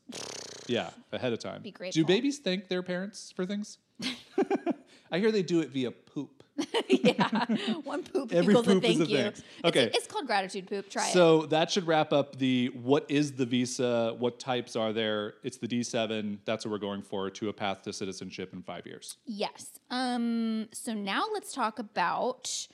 [0.66, 1.62] Yeah, ahead of time.
[1.62, 3.78] Be Do babies thank their parents for things?
[5.12, 6.35] I hear they do it via poop.
[6.88, 7.44] yeah,
[7.84, 9.16] one poop Every equals poop a is thank a you.
[9.18, 9.38] thanks.
[9.40, 9.90] It's- Okay.
[9.94, 10.88] it's, called gratitude poop.
[10.88, 11.12] Try it.
[11.12, 15.34] So that should wrap up the what is the visa, what types are there?
[15.42, 16.38] It's the D7.
[16.44, 19.16] That's what we're going for to a path to citizenship in five years.
[19.26, 19.78] Yes.
[19.90, 20.68] Um.
[20.72, 22.66] So now let's talk about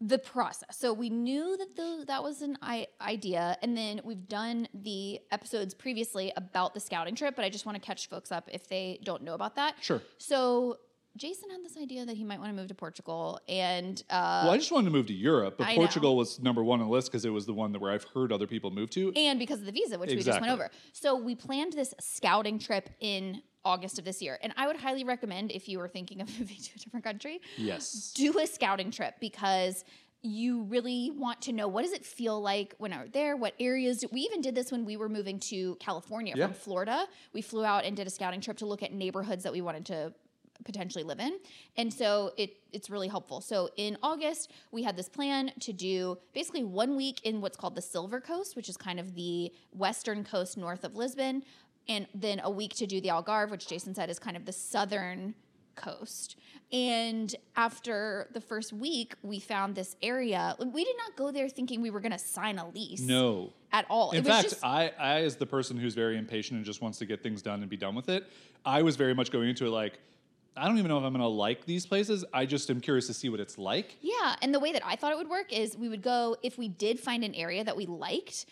[0.00, 0.76] the process.
[0.78, 5.18] So we knew that the, that was an I- idea, and then we've done the
[5.32, 7.34] episodes previously about the scouting trip.
[7.34, 9.74] But I just want to catch folks up if they don't know about that.
[9.80, 10.00] Sure.
[10.18, 10.78] So
[11.18, 14.52] Jason had this idea that he might want to move to Portugal, and uh, well,
[14.52, 15.78] I just wanted to move to Europe, but I know.
[15.82, 18.04] Portugal was number one on the list because it was the one that where I've
[18.14, 19.12] heard other people move to.
[19.16, 20.70] and because of the visa, which we just went over.
[20.92, 25.04] So we planned this scouting trip in August of this year, and I would highly
[25.04, 28.12] recommend if you were thinking of moving to a different country, Yes.
[28.14, 29.84] do a scouting trip because
[30.22, 34.04] you really want to know what does it feel like when I'm there what areas
[34.10, 36.46] we even did this when we were moving to california Yeah.
[36.46, 39.52] from florida we flew out and did a scouting trip to look at neighborhoods that
[39.52, 40.12] we wanted to
[40.64, 41.38] potentially live in
[41.76, 46.18] and so it it's really helpful so in august we had this plan to do
[46.34, 50.24] basically one week in what's called the silver coast which is kind of the western
[50.24, 51.42] coast north of lisbon
[51.88, 54.52] and then a week to do the algarve which jason said is kind of the
[54.52, 55.34] southern
[55.78, 56.36] coast.
[56.70, 60.54] And after the first week, we found this area.
[60.58, 63.00] We did not go there thinking we were going to sign a lease.
[63.00, 63.52] No.
[63.72, 64.10] At all.
[64.10, 66.82] In it was fact, just I, I, as the person who's very impatient and just
[66.82, 68.26] wants to get things done and be done with it,
[68.66, 69.98] I was very much going into it like,
[70.58, 72.24] I don't even know if I'm going to like these places.
[72.32, 73.96] I just am curious to see what it's like.
[74.00, 76.58] Yeah, and the way that I thought it would work is we would go if
[76.58, 78.46] we did find an area that we liked,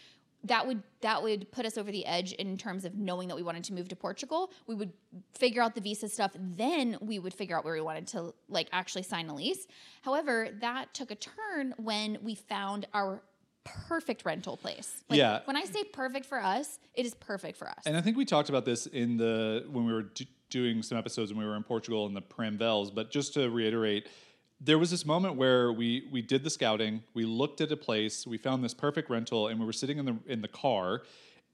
[0.45, 3.43] that would that would put us over the edge in terms of knowing that we
[3.43, 4.53] wanted to move to Portugal.
[4.67, 4.93] We would
[5.35, 8.69] figure out the visa stuff, then we would figure out where we wanted to like
[8.73, 9.67] actually sign a lease.
[10.03, 13.23] However, that took a turn when we found our
[13.65, 15.03] perfect rental place.
[15.09, 15.41] Like, Yeah.
[15.45, 17.83] When I say perfect for us, it is perfect for us.
[17.85, 20.97] And I think we talked about this in the when we were d- doing some
[20.99, 22.95] episodes when we were in Portugal in the Pramvels.
[22.95, 24.09] But just to reiterate,
[24.61, 28.27] there was this moment where we we did the scouting, we looked at a place,
[28.27, 31.03] we found this perfect rental, and we were sitting in the in the car,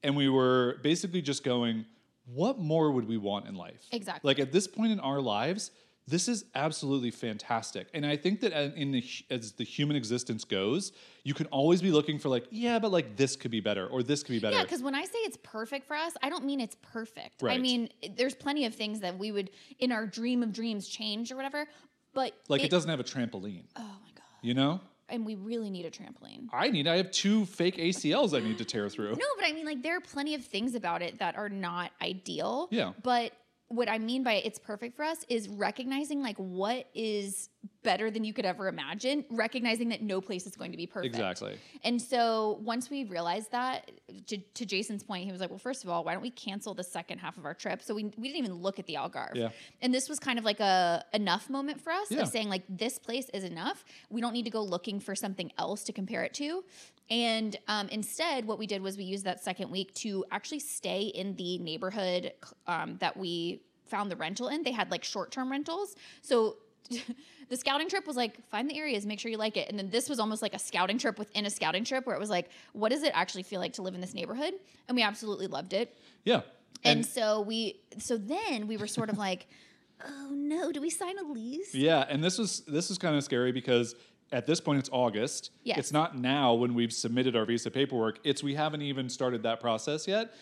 [0.03, 1.85] and we were basically just going,
[2.25, 4.27] "What more would we want in life?" Exactly.
[4.27, 5.71] Like at this point in our lives.
[6.05, 10.91] This is absolutely fantastic, and I think that in the, as the human existence goes,
[11.23, 14.03] you can always be looking for like, yeah, but like this could be better, or
[14.03, 14.57] this could be better.
[14.57, 17.41] Yeah, because when I say it's perfect for us, I don't mean it's perfect.
[17.41, 17.57] right.
[17.57, 17.87] I mean
[18.17, 21.67] there's plenty of things that we would, in our dream of dreams, change or whatever.
[22.13, 23.63] But like it, doesn't have a trampoline.
[23.77, 24.23] Oh my god!
[24.41, 26.47] You know, And we really need a trampoline.
[26.51, 26.85] I need.
[26.85, 29.11] I have two fake ACLs I need to tear through.
[29.15, 31.91] No, but I mean, like there are plenty of things about it that are not
[32.01, 32.67] ideal.
[32.71, 32.91] Yeah.
[33.01, 33.31] But
[33.73, 37.49] what I mean by it's perfect for us is recognizing like what is
[37.81, 41.15] better than you could ever imagine, recognizing that no place is going to be perfect.
[41.15, 41.57] Exactly.
[41.83, 43.91] And so once we realized that,
[44.27, 46.73] to, to Jason's point, he was like, well, first of all, why don't we cancel
[46.73, 47.81] the second half of our trip?
[47.81, 49.35] So we, we didn't even look at the Algarve.
[49.35, 49.49] Yeah.
[49.81, 52.21] And this was kind of like a enough moment for us Yeah.
[52.21, 53.83] of saying like, this place is enough.
[54.09, 56.63] We don't need to go looking for something else to compare it to.
[57.09, 61.03] And um, instead, what we did was we used that second week to actually stay
[61.03, 62.31] in the neighborhood
[62.67, 64.63] um, that we found the rental in.
[64.63, 65.95] They had like short term rentals.
[66.21, 66.57] So
[67.49, 69.89] the scouting trip was like find the areas make sure you like it and then
[69.89, 72.49] this was almost like a scouting trip within a scouting trip where it was like
[72.73, 74.53] what does it actually feel like to live in this neighborhood
[74.89, 76.41] and we absolutely loved it Yeah.
[76.83, 79.47] and, so we so then we were sort of like
[80.05, 83.23] oh no do we sign a lease yeah, and this was this was kind of
[83.23, 83.95] scary because
[84.33, 85.51] at this point it's August.
[85.63, 85.77] Yes.
[85.77, 88.19] It's not now when we've submitted our visa paperwork.
[88.23, 90.33] It's we haven't even started that process yet.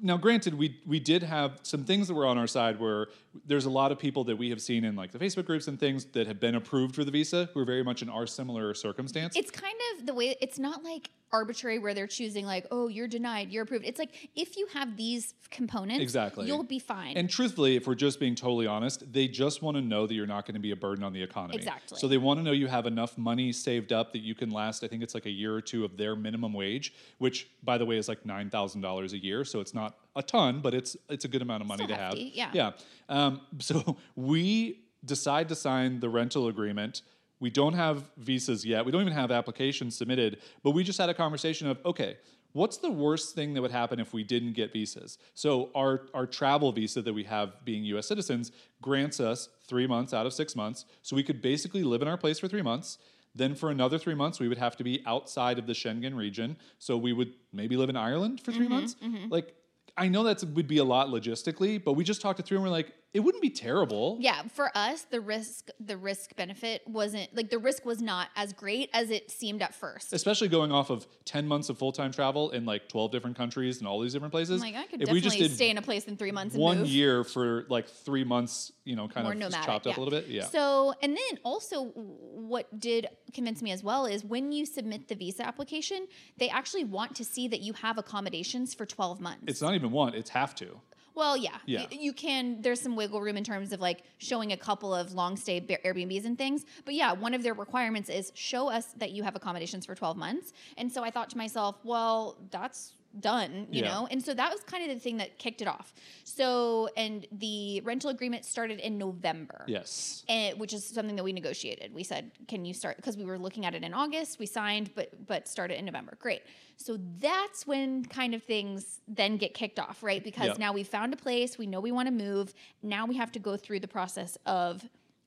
[0.00, 3.08] Now, granted, we we did have some things that were on our side where
[3.46, 5.78] there's a lot of people that we have seen in like the Facebook groups and
[5.78, 8.74] things that have been approved for the visa who are very much in our similar
[8.74, 9.36] circumstance.
[9.36, 13.08] it's kind of the way it's not like arbitrary where they're choosing like oh you're
[13.08, 16.46] denied you're approved it's like if you have these components Exactly.
[16.46, 19.80] you'll be fine And truthfully, if we're just being totally honest, they just want to
[19.82, 21.56] know that you're not going to be a burden on the economy.
[21.56, 21.98] Exactly.
[21.98, 24.82] So they want to know you have enough money saved up that you can last.
[24.82, 27.86] I think it's like a year or two of their minimum wage, which, by the
[27.86, 29.44] way, is like nine thousand dollars a year.
[29.44, 32.02] So it's not a ton, but it's it's a good amount of money Still to
[32.02, 32.54] hefty, have.
[32.54, 32.72] yeah.
[33.08, 33.24] Yeah.
[33.26, 37.02] Um, so we decide to sign the rental agreement.
[37.44, 38.86] We don't have visas yet.
[38.86, 42.16] We don't even have applications submitted, but we just had a conversation of okay,
[42.54, 45.18] what's the worst thing that would happen if we didn't get visas?
[45.34, 50.14] So our our travel visa that we have being US citizens grants us 3 months
[50.14, 50.86] out of 6 months.
[51.02, 52.96] So we could basically live in our place for 3 months.
[53.34, 56.56] Then for another 3 months we would have to be outside of the Schengen region.
[56.78, 58.96] So we would maybe live in Ireland for 3 mm-hmm, months.
[59.04, 59.28] Mm-hmm.
[59.28, 59.54] Like
[59.98, 62.64] I know that would be a lot logistically, but we just talked it through and
[62.64, 64.16] we're like, it wouldn't be terrible.
[64.18, 68.52] Yeah, for us, the risk the risk benefit wasn't like the risk was not as
[68.52, 70.12] great as it seemed at first.
[70.12, 73.78] Especially going off of 10 months of full time travel in like 12 different countries
[73.78, 74.60] and all these different places.
[74.60, 76.56] Oh like I could if we just did stay in a place in three months
[76.56, 76.88] and one move.
[76.88, 80.00] year for like three months, you know, kind More of nomadic, chopped up yeah.
[80.00, 80.28] a little bit.
[80.28, 80.46] Yeah.
[80.46, 85.14] So, and then also, what did convince me as well is when you submit the
[85.14, 89.44] visa application, they actually want to see that you have accommodations for 12 months.
[89.46, 90.80] it's not even one, it's have to.
[91.14, 91.82] Well, yeah, Yeah.
[91.90, 92.60] Y- You can.
[92.60, 96.24] There's some wiggle room in terms of like showing a couple of long stay Airbnbs
[96.24, 96.64] and things.
[96.84, 100.16] But yeah, one of their requirements is show us that you have accommodations for 12
[100.16, 100.52] months.
[100.76, 103.88] And so I thought to myself, well, that's done, you Yeah.
[103.92, 104.08] know?
[104.10, 105.92] And so that was kind of the thing that kicked it off.
[106.24, 109.64] So, and the rental agreement started in November.
[109.66, 110.24] Yes.
[110.28, 111.94] And, which is something that we negotiated.
[111.94, 114.38] We said, "Can you start?" Because we were looking at it in August.
[114.38, 116.16] We signed, but but started in November.
[116.18, 116.42] Great.
[116.76, 120.22] So that's when kind of things then get kicked off, right?
[120.22, 121.56] Because now we found a place.
[121.56, 122.52] We know we want to move.
[122.82, 124.84] Now we have to go through the process of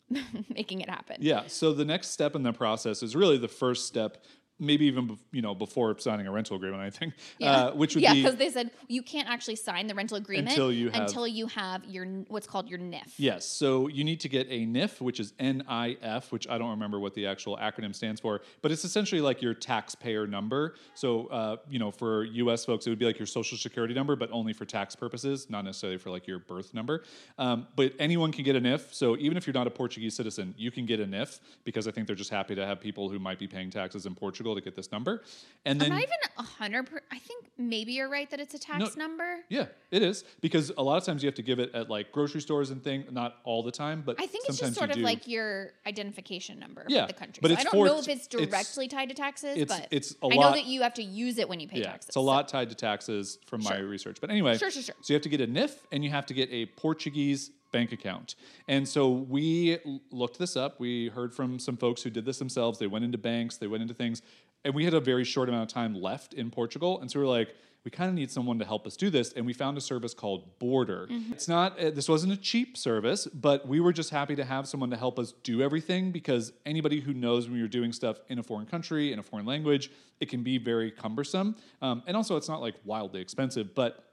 [0.54, 1.18] making it happen.
[1.20, 1.44] Yeah.
[1.48, 4.24] So the next step in the process is really the first step,
[4.60, 6.82] maybe even you know before signing a rental agreement.
[6.82, 9.96] I think, uh, which would yeah, be because they said you can't actually sign the
[9.96, 13.14] rental agreement Until you have- until you have your what's called your NIF.
[13.18, 13.46] Yes.
[13.48, 17.14] So you need to get a NIF, which is NIF, which I don't remember what
[17.14, 20.76] the actual acronym stands for, but it's essentially like your taxpayer number.
[20.94, 24.16] So, uh, you know, for US folks, it would be like your social security number,
[24.16, 27.04] but only for tax purposes, not necessarily for like your birth number.
[27.38, 28.94] Um, but anyone can get a NIF.
[28.94, 31.92] So even if you're not a Portuguese citizen, you can get a NIF because I
[31.92, 34.62] think they're just happy to have people who might be paying taxes in Portugal to
[34.62, 35.24] get this number.
[35.66, 36.84] And I'm then not even hundred.
[36.84, 39.40] Per- I think maybe you're right that it's a tax No, number.
[39.50, 42.12] yeah, it is because a lot of times you have to give it at like
[42.12, 43.06] grocery stores and thing.
[43.12, 45.02] Not all the time, but I think it's just sort of do.
[45.04, 47.40] like your identification number Yeah, for the country.
[47.42, 49.80] but so it's I don't for- know if it's it's- directly tied to taxes, it's-
[49.80, 51.80] but it's a I know lot- that you have to use it when you pay
[51.80, 52.10] yeah, taxes.
[52.10, 54.18] it's a lot tied to taxes from my research.
[54.22, 54.96] But anyway, Sure, sure, sure.
[55.02, 57.92] So you have to get a NIF and you have to get a Portuguese bank
[57.92, 58.36] account.
[58.68, 59.78] And so we
[60.12, 60.80] looked this up.
[60.80, 62.80] We heard from some folks who did this themselves.
[62.80, 64.22] They went into banks, they went into things,
[64.64, 67.00] and we had a very short amount of time left in Portugal.
[67.02, 67.56] And so we were like,
[67.88, 69.32] we kind of need someone to help us do this.
[69.32, 71.08] And we found a service called Bordr.
[71.08, 71.32] Mm-hmm.
[71.32, 74.68] It's not, uh, this wasn't a cheap service, but we were just happy to have
[74.68, 78.40] someone to help us do everything because anybody who knows when you're doing stuff in
[78.40, 81.56] a foreign country, in a foreign language, it can be very cumbersome.
[81.82, 84.04] Um, and also, it's not like wildly expensive, but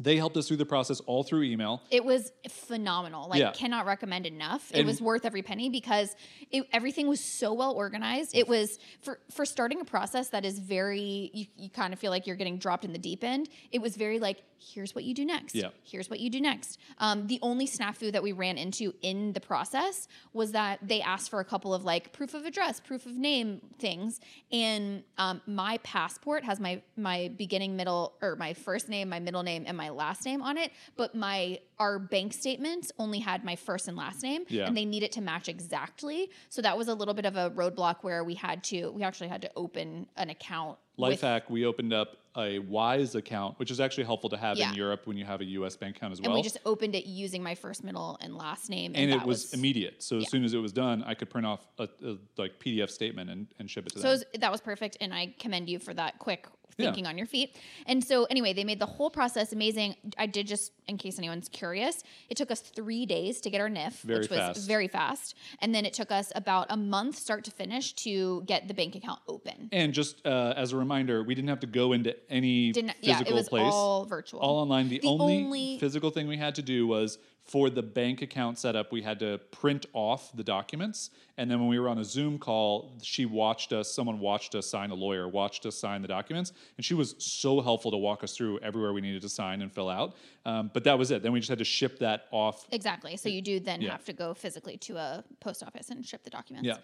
[0.00, 1.80] they helped us through the process all through email.
[1.90, 3.28] It was phenomenal.
[3.28, 3.52] Like, Yeah.
[3.52, 4.70] cannot recommend enough.
[4.72, 6.14] it And- was worth every penny because
[6.50, 8.34] it, everything was so well organized.
[8.34, 11.30] It was for for starting a process that is very.
[11.32, 13.48] You, you kind of feel like you're getting dropped in the deep end.
[13.70, 15.54] It was very like, here's what you do next.
[15.54, 15.68] Yeah.
[15.82, 16.78] Here's what you do next.
[16.98, 21.30] Um, the only snafu that we ran into in the process was that they asked
[21.30, 25.78] for a couple of like proof of address, proof of name things, and um, my
[25.82, 29.90] passport has my my beginning, middle, or my first name, my middle name, and my
[29.90, 34.22] last name on it, but my our bank statements only had my first and last
[34.22, 34.66] name, Yeah.
[34.66, 36.30] and they need it to match exactly.
[36.48, 39.28] So that was a little bit of a roadblock where we had to we actually
[39.28, 40.78] had to open an account.
[40.96, 44.56] Life with- hack, we opened up a Wise account, which is actually helpful to have
[44.58, 44.70] Yeah.
[44.70, 46.30] in Europe when you have a US bank account as well.
[46.30, 49.18] and we just opened it using my first, middle, and last name, and, and it
[49.18, 50.02] that was, immediate.
[50.02, 52.90] So as soon as it was done, I could print off a, a like PDF
[52.90, 54.10] statement and, and ship it to So them.
[54.32, 56.86] was, that was perfect, and I commend you for that quick Yeah.
[56.86, 57.54] thinking on your feet.
[57.86, 59.94] And so, anyway, they made the whole process amazing.
[60.18, 63.68] I did just, in case anyone's curious, it took us three days to get our
[63.70, 64.66] NIF, Very which was fast.
[64.66, 68.66] very fast, and then it took us about a month, start to finish, to get
[68.66, 69.68] the bank account open.
[69.70, 73.08] and just uh, as a reminder, we didn't have to go into any Didn't, physical
[73.24, 73.62] yeah, it was place.
[73.72, 74.40] all virtual.
[74.40, 74.88] all online.
[74.88, 78.58] The, The only, only- physical thing we had to do was for the bank account
[78.58, 81.10] setup, we had to print off the documents.
[81.36, 84.66] And then when we were on a Zoom call, she watched us, someone watched us
[84.66, 86.52] sign, a lawyer watched us sign the documents.
[86.78, 89.70] And she was so helpful to walk us through everywhere we needed to sign and
[89.70, 90.14] fill out.
[90.46, 91.22] Um, but that was it.
[91.22, 92.66] Then we just had to ship that off.
[92.72, 93.16] Exactly.
[93.18, 93.90] So you do then Yeah.
[93.92, 96.66] have to go physically to a post office and ship the documents.
[96.66, 96.76] Yeah.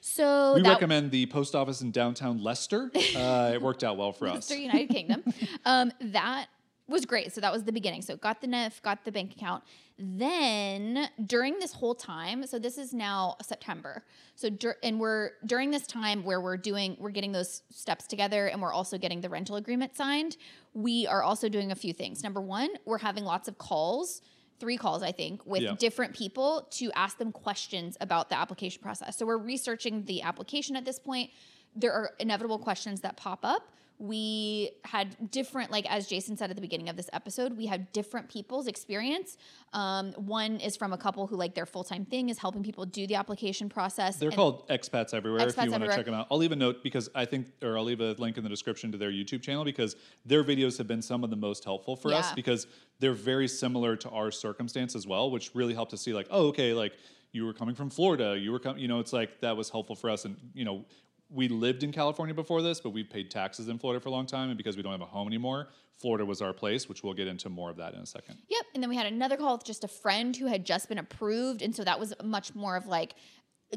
[0.00, 2.90] So We recommend the post office in downtown Leicester.
[3.16, 4.34] Uh, it worked out well for us.
[4.34, 5.24] Leicester, United Kingdom.
[5.64, 6.46] Um, that
[6.88, 7.32] was great.
[7.32, 8.02] So that was the beginning.
[8.02, 9.62] So got the NIF, got the bank account.
[9.98, 14.04] Then during this whole time, so this is now September.
[14.34, 18.46] So dur- and we're during this time where we're doing we're getting those steps together
[18.46, 20.36] and we're also getting the rental agreement signed.
[20.72, 22.22] We are also doing a few things.
[22.22, 24.22] Number 1, we're having lots of calls
[24.60, 25.74] three calls, I think, with Yeah.
[25.74, 29.16] different people to ask them questions about the application process.
[29.16, 31.30] So we're researching the application at this point.
[31.74, 33.68] There are inevitable questions that pop up.
[34.00, 37.92] We had different, like as Jason said at the beginning of this episode, we had
[37.92, 39.36] different people's experience.
[39.74, 42.86] Um, one is from a couple who like their full time thing is helping people
[42.86, 44.16] do the application process.
[44.16, 45.46] They're called expats everywhere.
[45.46, 47.76] if you want to check them out, I'll leave a note because I think, or
[47.76, 50.88] I'll leave a link in the description to their YouTube channel because their videos have
[50.88, 52.66] been some of the most helpful for us because
[53.00, 56.48] they're very similar to our circumstance as well, which really helped us see like, oh,
[56.48, 56.94] okay, like
[57.32, 59.94] you were coming from Florida, you were coming, you know, it's like that was helpful
[59.94, 60.86] for us, and you know.
[61.32, 64.26] We lived in California before this, but we've paid taxes in Florida for a long
[64.26, 64.48] time.
[64.48, 67.28] And because we don't have a home anymore, Florida was our place, which we'll get
[67.28, 68.38] into more of that in a second.
[68.48, 68.62] Yep.
[68.74, 71.62] And then we had another call with just a friend who had just been approved.
[71.62, 73.14] And so that was much more of like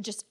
[0.01, 0.25] just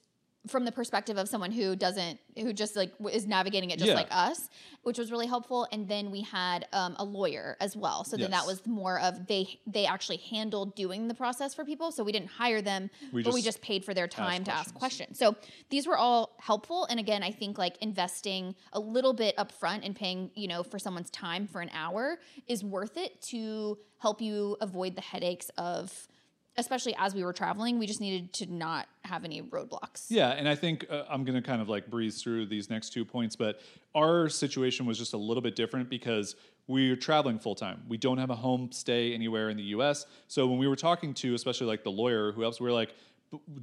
[0.49, 3.95] from the perspective of someone who doesn't who just like is navigating it just Yeah.
[3.95, 4.49] like us
[4.83, 5.69] which was really helpful.
[5.71, 8.03] And then we had um, a lawyer as well.
[8.03, 11.93] So then that was more of they they actually handled doing the process for people.
[11.93, 14.75] So we didn't hire them We but we just paid for their time to ask
[14.75, 15.17] questions.
[15.17, 15.19] questions.
[15.21, 15.37] So
[15.71, 16.87] these were all helpful.
[16.91, 20.79] And again i think like investing a little bit upfront and paying you know for
[20.81, 26.09] someone's time for an hour is worth it to help you avoid the headaches of
[26.57, 30.49] especially as we were traveling we just needed to not have any roadblocks Yeah, and
[30.49, 33.37] I think uh, I'm going to kind of like breeze through these next two points,
[33.37, 33.61] but
[33.95, 36.37] our situation was just a little bit different because
[36.69, 37.83] we're traveling full time.
[37.89, 40.07] We don't have a home stay anywhere in the U.S.
[40.29, 42.91] So when we were talking to, especially like the lawyer who else, we are like,
[42.91, 42.95] "B-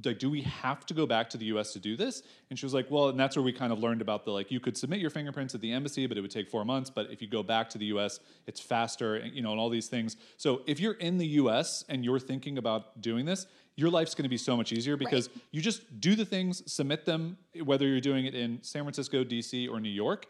[0.04, 1.72] like, do we have to go back to the U.S.
[1.72, 2.22] to do this?
[2.48, 4.50] And she was like, well, and that's where we kind of learned about the like,
[4.50, 6.90] you could submit your fingerprints at the embassy, but it would take four months.
[6.90, 9.70] But if you go back to the U.S., it's faster, and, you know, and all
[9.70, 10.16] these things.
[10.36, 11.84] So if you're in the U.S.
[11.88, 13.46] and you're thinking about doing this,
[13.76, 17.06] your life's going to be so much easier because you just do the things, submit
[17.06, 20.26] them, whether you're doing it in San Francisco, DC, or New York,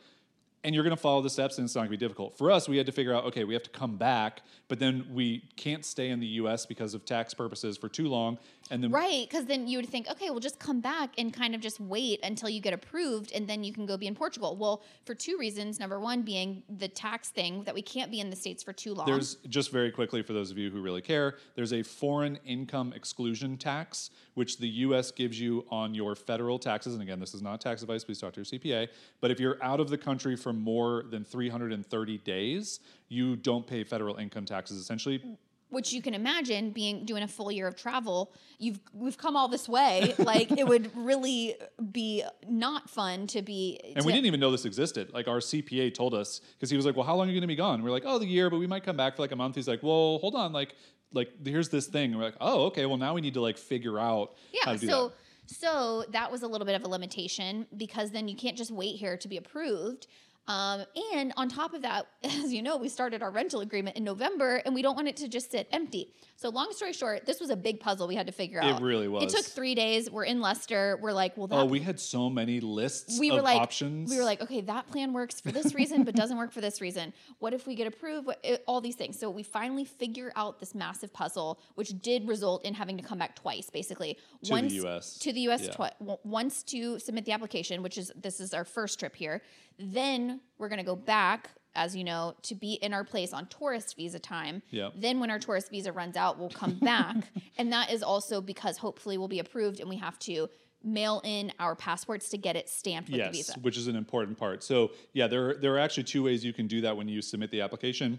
[0.63, 2.37] and you're going to follow the steps and it's not going to be difficult.
[2.37, 5.07] For us, we had to figure out okay, we have to come back, but then
[5.13, 8.39] we can't stay in the US because of tax purposes for too long.
[8.71, 11.55] And then Right, because then you would think, okay, well, just come back and kind
[11.55, 14.57] of just wait until you get approved, and then you can go be in Portugal.
[14.57, 15.81] Well, for two reasons.
[15.81, 18.95] Number one being the tax thing that we can't be in the states for too
[18.95, 19.07] long.
[19.07, 22.93] There's just very quickly for those of you who really care, there's a foreign income
[22.95, 26.95] exclusion tax, which the US gives you on your federal taxes.
[26.95, 28.89] And again, this is not tax advice, please talk to your CPA.
[29.21, 33.85] But if you're out of the country for more than 330 days, you don't pay
[33.85, 35.23] federal income taxes essentially.
[35.69, 38.33] which you can imagine being doing a full year of travel.
[38.59, 40.15] You've we've come all this way.
[40.19, 41.55] like it would really
[41.93, 43.79] be not fun to be.
[43.95, 45.13] And we didn't even know this existed.
[45.15, 47.43] Like our CPA told us because he was like, "Well, how long are you going
[47.43, 49.33] to be gone?" We're like, "Oh, the year, but we might come back for like
[49.33, 50.75] a month." He's like, "Well, hold on, like,
[51.13, 52.85] like here's this thing." And we're like, "Oh, okay.
[52.87, 54.35] Well, now we need to like figure out
[54.65, 55.15] how Yeah, to do so that."
[55.55, 58.97] so that was a little bit of a limitation because then you can't just wait
[58.97, 60.09] here to be approved.
[60.49, 60.85] Um,
[61.15, 64.57] and on top of that, as you know, we started our rental agreement in November,
[64.65, 66.13] and we don't want it to just sit empty.
[66.37, 68.81] So, long story short, this was a big puzzle we had to figure out.
[68.81, 69.23] It really was.
[69.23, 70.11] It took three days.
[70.11, 70.99] We're in Leicester.
[71.01, 74.11] We're like, well, that Oh, we had so many lists we of were like options.
[74.11, 76.81] we were like okay that plan works for this reason but doesn't work for this
[76.81, 80.33] reason what if we get approved what, it, all these things so we finally figure
[80.37, 84.49] out this massive puzzle which did result in having to come back twice basically To
[84.49, 85.19] the once US.
[85.19, 85.73] to the us Yeah.
[85.73, 85.93] twi-
[86.25, 89.43] once to submit the application which is this is our first trip here
[89.79, 93.47] then we're going to go back as you know to be in our place on
[93.47, 94.95] tourist visa time Yep.
[94.97, 97.17] then when our tourist visa runs out we'll come back
[97.59, 100.49] and that is also because hopefully we'll be approved and we have to
[100.83, 103.97] mail in our passports to get it stamped with the yes, visa which is an
[103.97, 104.65] important part.
[104.65, 107.51] So yeah, there there are actually two ways you can do that when you submit
[107.51, 108.19] the application.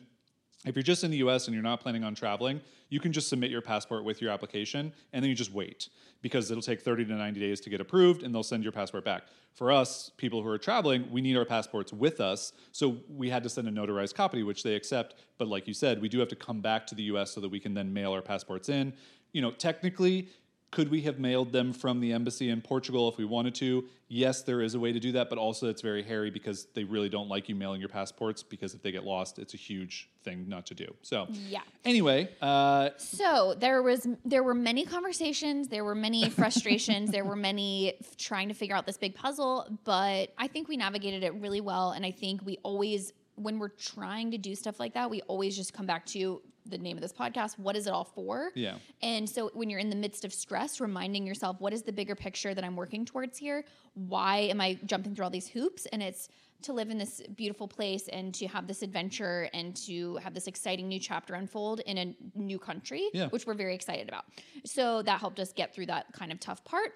[0.66, 3.30] If you're just in the US and you're not planning on traveling, you can just
[3.30, 5.90] submit your passport with your application and then you just wait
[6.22, 9.04] because it'll take 30 to 90 days to get approved and they'll send your passport
[9.04, 9.24] back.
[9.54, 12.54] For us, people who are traveling, we need our passports with us.
[12.72, 15.16] So we had to send a notarized copy, which they accept.
[15.40, 17.50] But like you said, we do have to come back to the US so that
[17.50, 18.94] we can then mail our passports in.
[19.32, 20.30] You know, technically,
[20.72, 23.84] could we have mailed them from the embassy in Portugal if we wanted to?
[24.08, 26.86] Yes, there is a way to do that, but also it's very hairy because they
[26.86, 30.10] really don't like you mailing your passports because if they get lost, it's a huge
[30.24, 30.88] thing not to do.
[31.02, 31.60] So, Yeah.
[31.84, 37.36] Anyway, uh, So there was there were many conversations, there were many frustrations, there were
[37.36, 41.34] many f- trying to figure out this big puzzle, but I think we navigated it
[41.36, 45.10] really well and I think we always when we're trying to do stuff like that,
[45.10, 48.04] we always just come back to the name of this podcast, what is it all
[48.04, 48.52] for?
[48.56, 48.76] Yeah.
[49.02, 52.16] And so when you're in the midst of stress, reminding yourself what is the bigger
[52.16, 53.66] picture that I'm working towards here?
[53.94, 55.86] Why am I jumping through all these hoops?
[55.88, 56.30] And it's
[56.64, 60.46] to live in this beautiful place and to have this adventure and to have this
[60.46, 63.30] exciting new chapter unfold in a new country, Yeah.
[63.30, 64.26] which we're very excited about.
[64.64, 66.94] So that helped us get through that kind of tough part.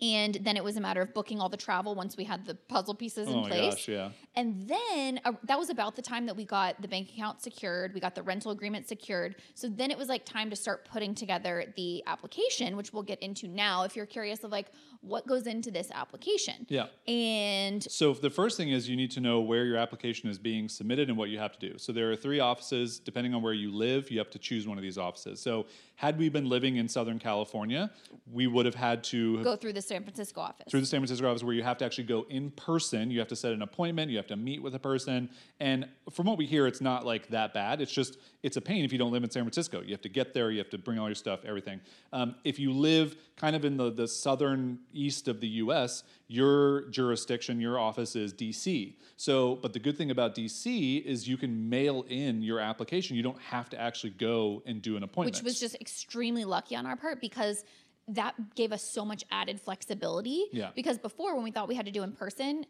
[0.00, 2.54] And then it was a matter of booking all the travel once we had the
[2.54, 3.74] puzzle pieces oh in my place.
[3.74, 4.10] gosh, yeah.
[4.36, 7.94] And then uh, that was about the time that we got the bank account secured,
[7.94, 9.36] we got the rental agreement secured.
[9.54, 13.20] So then it was like time to start putting together the application, which we'll get
[13.20, 14.66] into now if you're curious of like
[15.00, 16.66] what goes into this application.
[16.68, 16.86] Yeah.
[17.06, 20.68] And So the first thing is you need to know where your application is being
[20.68, 21.78] submitted and what you have to do.
[21.78, 22.98] So there are three offices.
[22.98, 25.40] Depending on where you live, you have to choose one of these offices.
[25.40, 27.90] So had we been living in Southern California,
[28.30, 30.66] we would have had to go through the San Francisco office.
[30.70, 33.10] through the San Francisco office where you have to actually go in person.
[33.10, 34.10] You have to set an appointment.
[34.10, 35.30] You have to meet with a person.
[35.60, 37.80] And from what we hear, it's not like that bad.
[37.80, 39.80] It's just it's a pain if you don't live in San Francisco.
[39.82, 40.50] You have to get there.
[40.50, 41.80] You have to bring all your stuff, everything.
[42.12, 46.88] Um, if you live kind of in the the southern east of the U.S., your
[46.90, 48.96] jurisdiction, your office is D.C.
[49.16, 50.98] So, but the good thing about D.C.
[50.98, 53.16] is you can mail in your application.
[53.16, 55.36] You don't have to actually go and do an appointment.
[55.36, 57.64] which was just extremely lucky on our part because
[58.08, 60.46] that gave us so much added flexibility.
[60.52, 60.70] Yeah.
[60.74, 62.64] Because before, when we thought we had to do in person,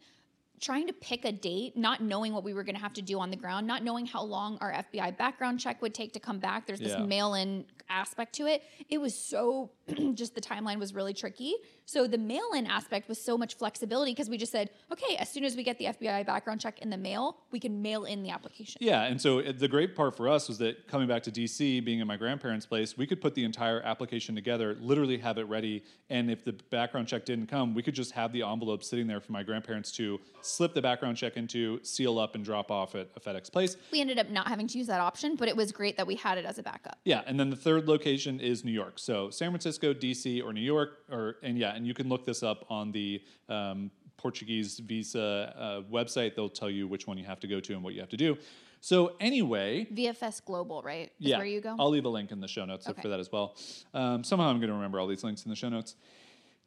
[0.59, 3.17] trying to pick a date, not knowing what we were going to have to do
[3.19, 6.39] on the ground, not knowing how long our FBI background check would take to come
[6.39, 6.67] back.
[6.67, 7.05] There's this Yeah.
[7.05, 8.61] mail in aspect to it.
[8.89, 9.71] It was so,
[10.13, 11.55] just the timeline was really tricky.
[11.89, 15.27] So the mail in aspect was so much flexibility because we just said, okay, as
[15.27, 18.21] soon as we get the FBI background check in the mail, we can mail in
[18.21, 18.77] the application.
[18.79, 21.83] Yeah, and so uh, the great part for us was that coming back to DC,
[21.83, 25.45] being in my grandparents' place, we could put the entire application together, literally have it
[25.45, 29.07] ready, and if the background check didn't come, we could just have the envelope sitting
[29.07, 32.93] there for my grandparents to slip the background check into, seal up, and drop off
[32.93, 33.77] at a FedEx place.
[33.91, 36.13] We ended up not having to use that option, but it was great that we
[36.13, 36.99] had it as a backup.
[37.03, 38.99] Yeah, and then the third location is New York.
[38.99, 42.43] So San Francisco, DC, or New York, or and yeah, and you can look this
[42.43, 46.35] up on the um, Portuguese visa uh, website.
[46.35, 48.17] They'll tell you which one you have to go to and what you have to
[48.17, 48.37] do.
[48.81, 51.11] So anyway, VFS Global, right?
[51.19, 51.75] Is yeah, where you go?
[51.79, 53.01] I'll leave a link in the show notes Okay.
[53.01, 53.55] for that as well.
[53.93, 55.95] Um, somehow I'm going to remember all these links in the show notes.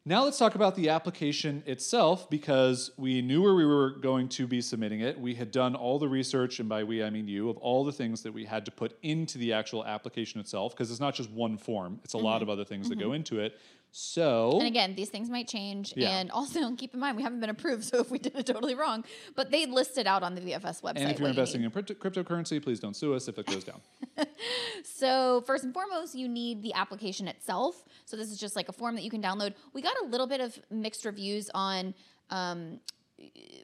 [0.05, 4.45] Now let's talk about the application itself because we knew where we were going to
[4.45, 5.17] be submitting it.
[5.17, 7.93] We had done all the research, and by we I mean you, of all the
[7.93, 11.31] things that we had to put into the actual application itself because it's not just
[11.31, 13.57] one form; it's a lot of other things that go into it.
[13.95, 14.57] So.
[14.57, 15.93] And again, these things might change.
[15.95, 16.09] Yeah.
[16.17, 18.73] And also keep in mind, we haven't been approved, so if we did it totally
[18.73, 20.93] wrong, but they list it out on the VFS website.
[20.95, 23.63] and if you're you investing in crypto- cryptocurrency, please don't sue us if it goes
[23.63, 23.79] down.
[24.83, 27.83] So, first and foremost, you need the application itself.
[28.05, 29.53] So, this is just like a form that you can download.
[29.73, 31.93] We got a little bit of mixed reviews on
[32.29, 32.79] um,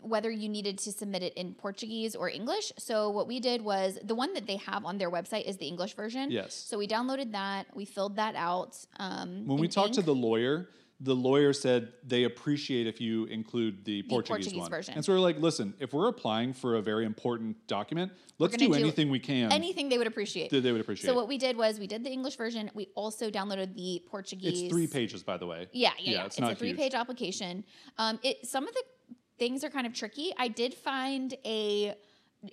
[0.01, 2.71] whether you needed to submit it in Portuguese or English.
[2.77, 5.67] So, what we did was the one that they have on their website is the
[5.67, 6.31] English version.
[6.31, 6.53] Yes.
[6.53, 8.77] So, we downloaded that, we filled that out.
[8.97, 10.69] Um, When we talked to the lawyer,
[11.01, 14.69] the lawyer said they appreciate if you include the Portuguese, Portuguese one.
[14.69, 14.93] version.
[14.95, 18.67] And so we're like, listen, if we're applying for a very important document, let's do
[18.67, 20.49] do anything we can anything they would appreciate.
[20.51, 21.09] that they would appreciate.
[21.09, 22.69] So what we did was we did the English version.
[22.73, 24.63] We also downloaded the Portuguese.
[24.63, 25.67] it's three pages, by the way.
[25.71, 26.25] Yeah, yeah, yeah.
[26.25, 27.63] it's It's, not a three-page application.
[27.97, 28.83] Um, it some of the
[29.39, 30.33] things are kind of tricky.
[30.37, 31.95] I did find a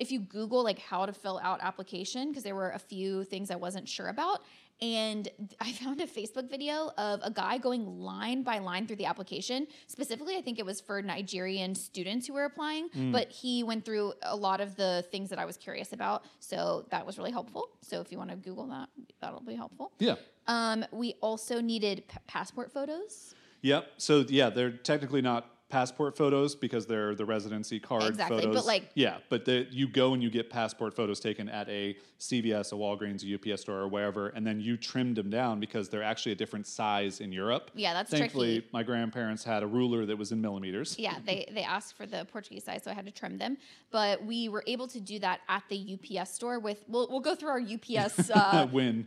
[0.00, 3.50] if you Google like how to fill out application because there were a few things
[3.52, 4.42] I wasn't sure about.
[4.82, 5.28] And
[5.60, 9.66] I found a Facebook video of a guy going line by line through the application.
[9.86, 13.12] Specifically, I think it was for Nigerian students who were applying, Hmm.
[13.12, 16.24] but he went through a lot of the things that I was curious about.
[16.40, 17.68] So that was really helpful.
[17.82, 18.88] So if you want to Google that,
[19.20, 19.92] that'll be helpful.
[20.00, 20.16] Yeah.
[20.48, 23.34] Um, we also needed p- passport photos.
[23.62, 23.86] Yep.
[23.98, 28.66] So yeah, they're technically not passport photos because they're the residency card Exactly, but, photos.
[28.66, 32.72] like- yeah, but the, you go and you get passport photos taken at a CVS,
[32.72, 36.04] a Walgreens, a UPS store, or wherever, and then you trimmed them down because they're
[36.04, 37.70] actually a different size in Europe.
[37.74, 38.68] Yeah, that's Thankfully, tricky.
[38.72, 40.98] my grandparents had a ruler that was in millimeters.
[40.98, 43.58] Yeah, they they asked for the Portuguese size, so I had to trim them.
[43.90, 46.84] But we were able to do that at the UPS store with.
[46.88, 48.30] We'll we'll go through our UPS.
[48.36, 49.06] Uh, Win.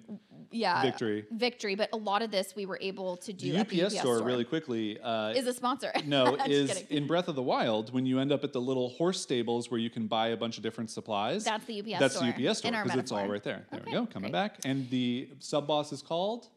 [0.51, 1.25] yeah, victory.
[1.31, 3.51] Victory, but a lot of this we were able to do.
[3.53, 5.91] The at the UPS, store, really quickly uh, is a sponsor.
[6.05, 6.97] no is kidding.
[6.97, 9.79] in Breath of the Wild when you end up at the little horse stables where
[9.79, 11.43] you can buy a bunch of different supplies.
[11.43, 13.65] That's the UPS That's store, the UPS store because it's all right there.
[13.71, 14.05] There we go.
[14.05, 14.33] Coming great.
[14.33, 16.47] back, and the sub boss is called.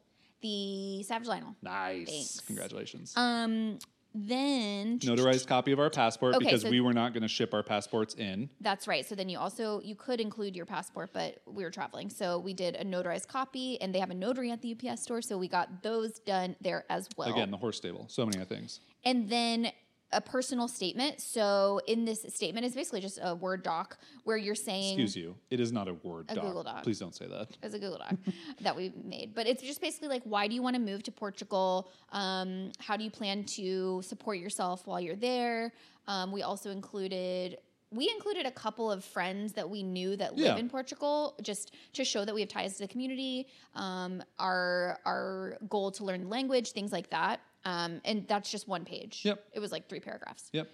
[0.40, 1.54] the Savage Lynel.
[1.62, 2.08] Nice.
[2.08, 2.40] Thanks.
[2.46, 3.14] Congratulations.
[3.16, 3.78] Um,
[4.14, 7.54] then Notarized copy of our passport Okay, because so- we were not going to ship
[7.54, 8.50] our passports in.
[8.60, 9.06] That's right.
[9.06, 12.52] So then you also you could include your passport, but we were traveling, so we
[12.54, 15.48] did a notarized copy, and they have a notary at the UPS store, so we
[15.48, 17.30] got those done there as well.
[17.32, 18.06] Again, the horse stable.
[18.08, 18.80] So many things.
[19.04, 19.70] and then
[20.12, 21.20] a personal statement.
[21.20, 25.34] So in this statement is basically just a Word doc where you're saying Excuse you.
[25.50, 26.44] It is not a Word A doc.
[26.44, 26.82] Google Doc.
[26.82, 27.48] Please don't say that.
[27.62, 28.14] as a Google Doc
[28.60, 29.34] that we made.
[29.34, 31.90] But it's just basically like, why do you want to move to Portugal?
[32.10, 35.72] Um, how do you plan to support yourself while you're there?
[36.06, 37.58] Um, we also included.
[37.94, 40.56] We included a couple of friends that we knew that live Yeah.
[40.56, 43.48] in Portugal, just to show that we have ties to the community.
[43.74, 47.40] Um, our our goal to learn language, things like that.
[47.64, 49.20] Um, and that's just one page.
[49.24, 49.44] Yep.
[49.52, 50.68] It was like three paragraphs Yep.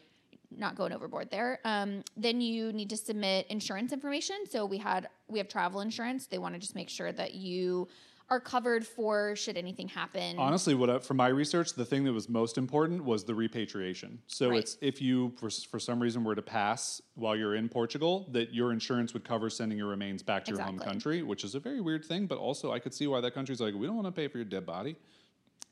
[0.56, 1.60] not going overboard there.
[1.64, 4.36] Um, then you need to submit insurance information.
[4.48, 6.26] So we had we have travel insurance.
[6.26, 7.88] They want to just make sure that you
[8.30, 10.38] are covered for should anything happen.
[10.38, 14.18] Honestly, what I, from my research, the thing that was most important was the repatriation.
[14.26, 14.58] So Right.
[14.58, 18.52] it's if you for, for some reason were to pass while you're in Portugal, that
[18.52, 21.60] your insurance would cover sending your remains back to your home country, which is a
[21.60, 22.26] very weird thing.
[22.26, 24.36] But also, I could see why that country's like, we don't want to pay for
[24.36, 24.96] your dead body.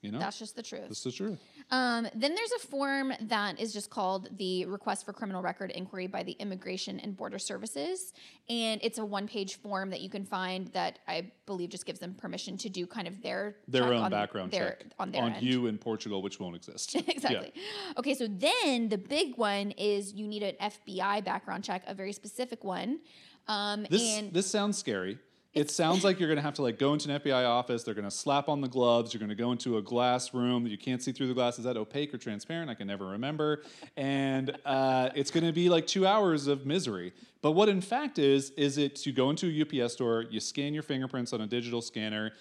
[0.02, 0.82] You know, That's just the truth.
[0.88, 1.38] That's the truth.
[1.70, 6.06] Um, then there's a form that is just called the Request for Criminal Record Inquiry
[6.06, 8.12] by the Immigration and Border Services.
[8.48, 11.98] And it's a one page form that you can find that I believe just gives
[11.98, 15.24] them permission to do kind of their Their own on background their, check on their
[15.24, 15.42] end.
[15.42, 16.94] you in Portugal, which won't exist.
[17.08, 17.52] exactly.
[17.96, 22.12] Okay, so then the big one is you need an FBI background check, a very
[22.12, 23.00] specific one.
[23.48, 25.18] Um, This and this sounds scary.
[25.56, 27.82] It sounds like you're going to have to like go into an FBI office.
[27.82, 29.14] They're going to slap on the gloves.
[29.14, 31.56] You're going to go into a glass room that you can't see through the glass.
[31.56, 32.68] Is that opaque or transparent?
[32.68, 33.62] I can never remember.
[33.96, 37.14] And uh, it's going to be like two hours of misery.
[37.40, 40.74] But what in fact is is it you go into a UPS store, you scan
[40.74, 42.32] your fingerprints on a digital scanner,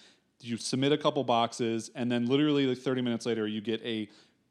[0.42, 4.10] you submit a couple boxes, and then literally like 30 minutes later you get a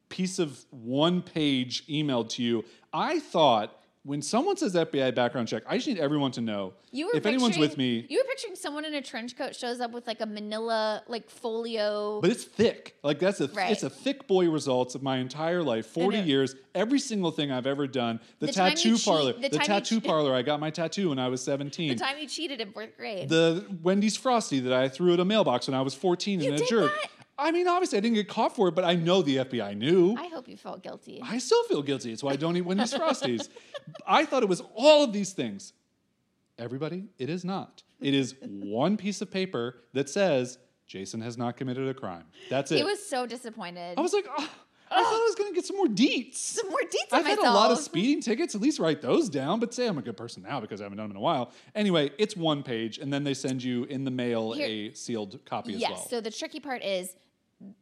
[0.10, 2.66] piece of one page emailed to you.
[2.92, 7.08] I thought when someone says FBI background check, I just need everyone to know You
[7.08, 8.06] were if anyone's with me.
[8.08, 11.28] You were picturing someone in a trench coat shows up with like a manila like
[11.30, 12.22] folio.
[12.22, 12.96] But it's thick.
[13.04, 13.72] Like that's a Right.
[13.72, 17.66] it's a thick boy results of my entire life, forty years, every single thing I've
[17.68, 18.20] ever done.
[18.40, 20.34] The, The tattoo cheat- parlor, the the, tattoo che- parlor.
[20.36, 21.90] I got my tattoo when I was seventeen.
[21.90, 23.28] the time you cheated in fourth grade.
[23.30, 26.62] the Wendy's Frosty that I threw at a mailbox when I was 14 You and
[26.62, 26.92] a jerk.
[27.02, 27.10] that?
[27.38, 30.16] I mean, obviously, I didn't get caught for it, but I know the FBI knew.
[30.18, 31.22] I hope you felt guilty.
[31.24, 32.12] I still feel guilty.
[32.14, 33.50] It's why I don't eat Wendy's Frosties.
[34.08, 35.74] I thought it was all of these things.
[36.58, 37.84] Everybody, it is not.
[38.00, 40.58] It is one piece of paper that says
[40.88, 42.24] Jason has not committed a crime.
[42.50, 42.78] That's it.
[42.78, 43.98] He was so disappointed.
[43.98, 44.50] I was like, oh,
[44.92, 46.36] I thought I was going to get some more deets.
[46.36, 47.56] some more deets on I've had myself.
[47.56, 48.56] a lot of speeding tickets.
[48.56, 49.60] At least write those down.
[49.60, 51.52] But say I'm a good person now because I haven't done them in a while.
[51.74, 55.40] Anyway, it's one page, and then they send you in the mail Here- a sealed
[55.46, 55.84] copy Yes.
[55.84, 56.00] as well.
[56.02, 56.10] Yes.
[56.10, 57.16] So the tricky part is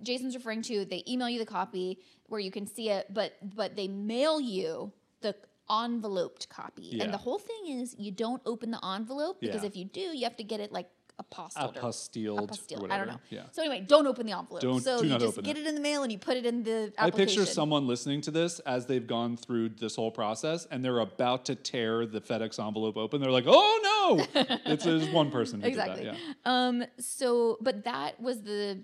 [0.01, 3.75] Jason's referring to they email you the copy where you can see it, but but
[3.75, 4.91] they mail you
[5.21, 5.35] the
[5.69, 6.83] enveloped copy.
[6.83, 7.03] Yeah.
[7.05, 9.67] And the whole thing is you don't open the envelope because Yeah.
[9.67, 10.89] if you do, you have to get it like
[11.21, 11.75] apostilled.
[11.75, 12.41] Apostilled.
[12.41, 12.81] or apostilled.
[12.81, 12.93] whatever.
[12.93, 13.19] I don't know.
[13.29, 13.43] Yeah.
[13.51, 14.61] So anyway, don't open the envelope.
[14.61, 15.61] Don't- so do you not just get it.
[15.61, 18.31] it in the mail and you put it in the I picture someone listening to
[18.31, 22.65] this as they've gone through this whole process and they're about to tear the FedEx
[22.65, 23.21] envelope open.
[23.21, 26.05] They're like, "Oh no!" it's just one person exactly.
[26.05, 26.15] that.
[26.15, 26.33] Yeah.
[26.45, 26.83] Um.
[26.99, 28.83] So, but that was the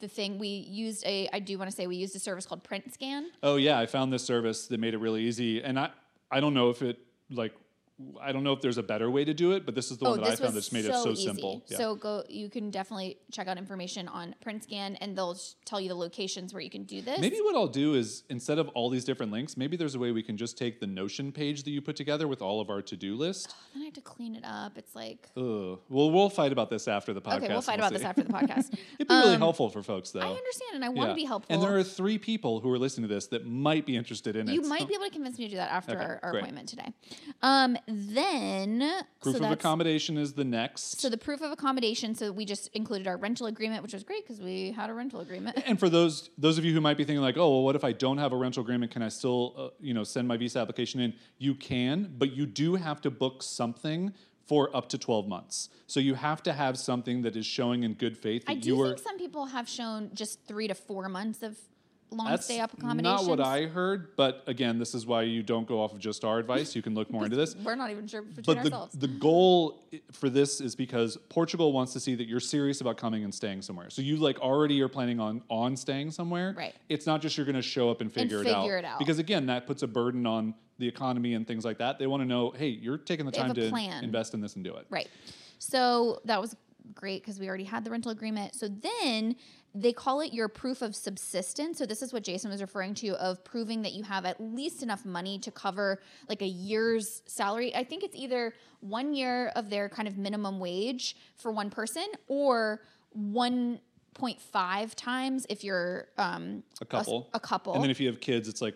[0.00, 1.28] the thing we used a.
[1.32, 3.26] I do want to say we used a service called Printscan.
[3.42, 5.90] Oh yeah, I found this service that made it really easy, and I
[6.30, 6.98] I don't know if it
[7.30, 7.52] like
[8.20, 10.06] I don't know if there's a better way to do it, but this is the
[10.06, 11.24] Oh, one that I found that's made it so easy.
[11.24, 11.62] simple.
[11.68, 11.76] Yeah.
[11.78, 12.22] So go.
[12.28, 16.60] You can definitely check out information on Printscan, and they'll tell you the locations where
[16.62, 17.18] you can do this.
[17.20, 20.12] Maybe what I'll do is instead of all these different links, maybe there's a way
[20.12, 22.82] we can just take the Notion page that you put together with all of our
[22.82, 23.54] to-do list.
[23.74, 24.76] Then I have to clean it up.
[24.78, 25.28] It's like.
[25.36, 25.78] Ugh.
[25.88, 27.36] Well, we'll fight about this after the podcast.
[27.44, 27.96] Okay, we'll fight about see.
[27.98, 28.72] this after the podcast.
[28.98, 30.20] It'd be really Um, helpful for folks, though.
[30.20, 31.14] I understand, and I want to Yeah.
[31.16, 31.54] be helpful.
[31.54, 34.46] And there are three people who are listening to this that might be interested in
[34.48, 34.66] you it.
[34.66, 36.68] might so- be able to convince me to do that after Okay, our, our appointment
[36.68, 36.92] today.
[37.42, 41.00] Um, then Proof so of accommodation is the next.
[41.00, 42.14] So the proof of accommodation.
[42.14, 45.20] So we just included our rental agreement, which was great because we had a rental
[45.20, 45.62] agreement.
[45.66, 47.84] and for those those of you who might be thinking like, oh, well, what if
[47.84, 48.92] I don't have a rental agreement?
[48.92, 51.14] Can I still, uh, you know, send my visa application in?
[51.38, 54.12] You can, but you do have to book something
[54.46, 55.68] for up to twelve months.
[55.86, 58.68] So you have to have something that is showing in good faith that I do
[58.68, 58.88] you are.
[58.88, 61.56] think some people have shown just three to four months of
[62.12, 65.66] long That's stay up not what I heard, but again, this is why you don't
[65.66, 66.74] go off of just our advice.
[66.74, 67.54] You can look more into this.
[67.56, 68.94] We're not even sure between But the, ourselves.
[68.98, 69.82] the goal
[70.12, 73.62] for this is because Portugal wants to see that you're serious about coming and staying
[73.62, 73.90] somewhere.
[73.90, 76.54] So you like already are planning on on staying somewhere.
[76.56, 76.74] Right.
[76.88, 78.62] It's not just you're going to show up and figure, it, out.
[78.62, 78.98] figure it out.
[78.98, 81.98] Because again, that puts a burden on the economy and things like that.
[81.98, 84.02] They want to know, hey, you're taking the They time to plan.
[84.02, 84.86] invest in this and do it.
[84.90, 85.08] Right.
[85.58, 86.56] So that was
[86.94, 88.54] great because we already had the rental agreement.
[88.54, 89.36] So then
[89.74, 91.78] they call it your proof of subsistence.
[91.78, 94.82] So this is what Jason was referring to of proving that you have at least
[94.82, 97.74] enough money to cover like a year's salary.
[97.74, 102.06] I think it's either one year of their kind of minimum wage for one person
[102.26, 102.82] or
[103.16, 107.28] 1.5 times if you're um, A couple.
[107.32, 107.74] A, couple.
[107.74, 108.74] And then if you have kids, it's like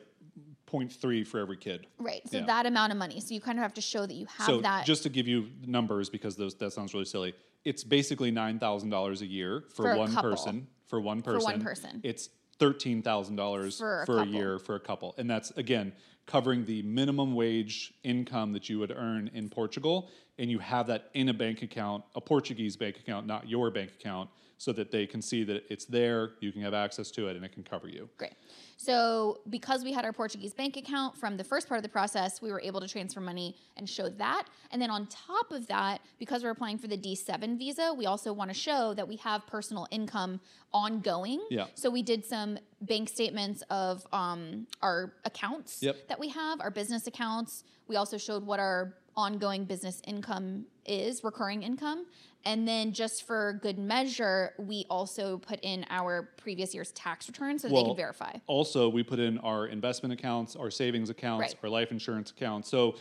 [0.70, 1.86] 0.3 for every kid.
[1.98, 2.22] right.
[2.30, 2.46] So Yeah.
[2.46, 3.20] that amount of money.
[3.20, 4.86] So you kind of have to show that you have so that.
[4.86, 7.34] just to give you numbers because those that sounds really silly
[7.64, 10.30] it's basically $9000 a year for, For one couple.
[10.30, 11.40] person for one person.
[11.40, 12.00] For one person.
[12.02, 12.28] it's
[12.60, 15.92] $13000 For a for a year for a couple and that's again
[16.26, 21.10] covering the minimum wage income that you would earn in portugal and you have that
[21.14, 25.04] in a bank account a portuguese bank account not your bank account so that they
[25.04, 27.88] can see that it's there you can have access to it and it can cover
[27.88, 28.34] you Great.
[28.76, 32.42] So, because we had our Portuguese bank account from the first part of the process,
[32.42, 34.44] we were able to transfer money and show that.
[34.70, 38.32] And then on top of that, because we're applying for the D7 visa, we also
[38.32, 40.40] want to show that we have personal income
[40.72, 41.40] ongoing.
[41.50, 41.66] Yeah.
[41.74, 46.08] So, we did some bank statements of um, our accounts Yep.
[46.08, 47.64] that we have, our business accounts.
[47.86, 52.06] We also showed what our ongoing business income is, recurring income.
[52.46, 57.58] And then, just for good measure, we also put in our previous year's tax return
[57.58, 58.32] so that they Well, can verify.
[58.46, 61.64] Also, we put in our investment accounts, our savings accounts, Right.
[61.64, 62.68] our life insurance accounts.
[62.68, 62.96] So,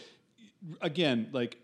[0.82, 1.58] again, like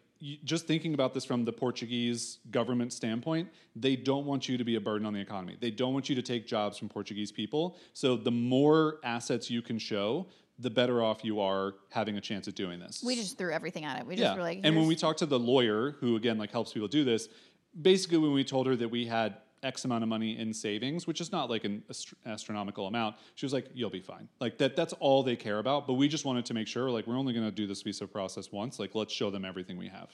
[0.44, 4.76] just thinking about this from the Portuguese government standpoint, they don't want you to be
[4.76, 5.56] a burden on the economy.
[5.58, 7.78] They don't want you to take jobs from Portuguese people.
[7.94, 10.28] So, the more assets you can show,
[10.62, 13.02] the better off you are having a chance at doing this.
[13.02, 14.06] We just threw everything at it.
[14.06, 14.26] We yeah.
[14.26, 16.74] just were like, and when we here's- talk to the lawyer who again like helps
[16.74, 17.30] people do this,
[17.80, 21.20] basically when we told her that we had X amount of money in savings, which
[21.20, 24.76] is not like an ast- astronomical amount, she was like, "You'll be fine." Like that.
[24.76, 25.86] That's all they care about.
[25.86, 28.08] But we just wanted to make sure, like, we're only going to do this visa
[28.08, 28.80] process once.
[28.80, 30.10] Like, let's show them everything we have.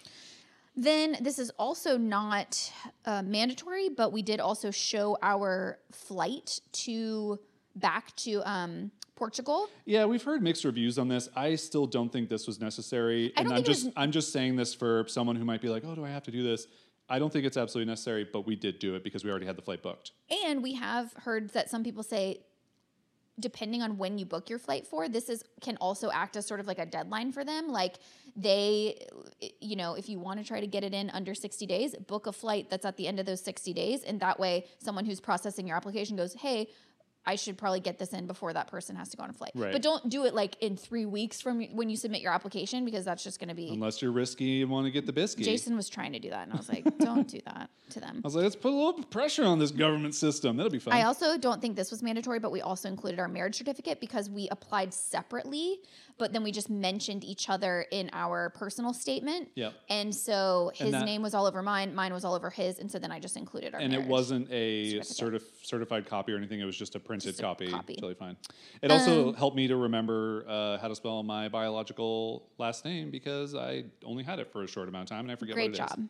[0.75, 2.71] Then this is also not
[3.05, 7.39] uh, mandatory, but we did also show our flight to
[7.75, 9.69] back to um, Portugal.
[9.85, 11.29] Yeah, we've heard mixed reviews on this.
[11.35, 14.55] I still don't think this was necessary, I and I'm just was- I'm just saying
[14.57, 16.67] this for someone who might be like, "Oh, do I have to do this?"
[17.09, 19.55] I don't think it's absolutely necessary, but we did do it because we already had
[19.55, 20.11] the flight booked.
[20.45, 22.41] And we have heard that some people say,
[23.39, 26.59] depending on when you book your flight for, this is can also act as sort
[26.59, 27.67] of like a deadline for them.
[27.67, 27.95] Like
[28.35, 29.05] they,
[29.59, 32.27] you know, if you want to try to get it in under 60 days, book
[32.27, 34.03] a flight that's at the end of those 60 days.
[34.03, 36.69] And that way, someone who's processing your application goes, hey,
[37.27, 39.51] I should probably get this in before that person has to go on a flight.
[39.55, 39.71] Right.
[39.71, 43.03] But don't do it like in three weeks from when you submit your application because
[43.05, 43.69] that's just going to be.
[43.69, 45.45] Unless you're risky and want to get the biscuit.
[45.45, 48.21] Jason was trying to do that, and I was like, don't do that to them.
[48.23, 50.57] I was like, let's put a little pressure on this government system.
[50.57, 50.93] That'll be fun.
[50.93, 54.29] I also don't think this was mandatory, but we also included our marriage certificate because
[54.29, 55.79] we applied separately,
[56.17, 59.49] but then we just mentioned each other in our personal statement.
[59.55, 59.73] Yep.
[59.89, 62.91] And so his that- name was all over mine, mine was all over his, and
[62.91, 66.59] so then I just included our and it wasn't a certif- certified copy or anything.
[66.59, 67.67] It was just a printed copy.
[67.67, 67.93] copy.
[67.93, 68.37] Um, Totally fine.
[68.81, 73.55] It also helped me to remember uh, how to spell my biological last name because
[73.55, 75.79] I only had it for a short amount of time and I forget Great what
[75.79, 75.89] it is.
[75.89, 76.07] job.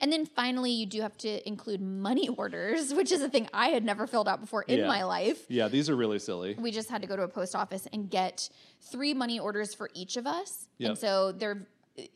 [0.00, 3.68] And then finally, you do have to include money orders, which is a thing I
[3.68, 4.86] had never filled out before in Yeah.
[4.88, 5.44] my life.
[5.48, 6.54] Yeah, these are really silly.
[6.58, 8.48] we just had to go to a post office and get
[8.80, 10.66] three money orders for each of us.
[10.78, 10.88] Yep.
[10.90, 11.66] And so they're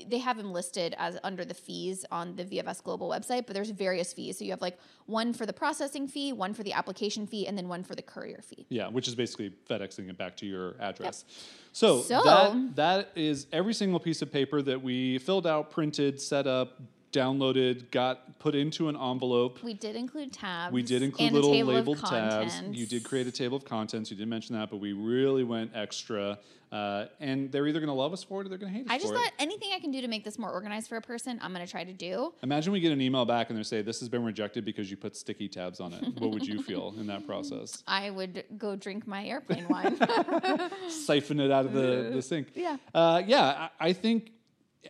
[0.08, 3.70] they have them listed as under the fees on the VFS Global website, but there's
[3.70, 4.38] various fees.
[4.38, 7.56] So you have like one for the processing fee, one for the application fee, and
[7.56, 8.66] then one for the courier fee.
[8.70, 11.24] Yeah, which is basically FedExing it back to your address.
[11.72, 16.20] So, So- that that is every single piece of paper that we filled out, printed,
[16.20, 16.80] set up,
[17.12, 19.62] downloaded, got put into an envelope.
[19.62, 20.72] We did include tabs.
[20.72, 22.60] We did include little labeled tabs.
[22.70, 24.10] You did create a table of contents.
[24.10, 26.38] You didn't mention that, but we really went extra.
[26.70, 28.84] Uh, and they're either going to love us for it or they're going to hate
[28.84, 28.96] us for it.
[28.96, 29.32] I just thought it.
[29.38, 31.70] anything I can do to make this more organized for a person, I'm going to
[31.70, 32.34] try to do.
[32.42, 34.96] Imagine we get an email back and they say this has been rejected because you
[34.98, 36.04] put sticky tabs on it.
[36.18, 37.82] what would you feel in that process?
[37.86, 39.98] I would go drink my airplane wine.
[40.90, 42.48] Siphon it out of the, the sink.
[42.54, 42.76] Yeah.
[42.92, 44.32] Uh, yeah, I, I think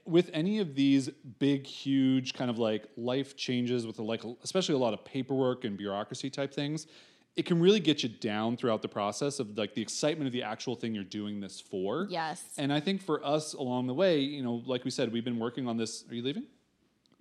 [0.04, 4.78] with any of these big, huge kind of like life changes with like especially a
[4.78, 6.86] lot of paperwork and bureaucracy type things,
[7.36, 10.42] it can really get you down throughout the process of like the excitement of the
[10.42, 12.06] actual thing you're doing this for.
[12.10, 12.42] Yes.
[12.58, 15.38] And I think for us along the way, you know, like we said, we've been
[15.38, 16.04] working on this.
[16.10, 16.44] Are you leaving?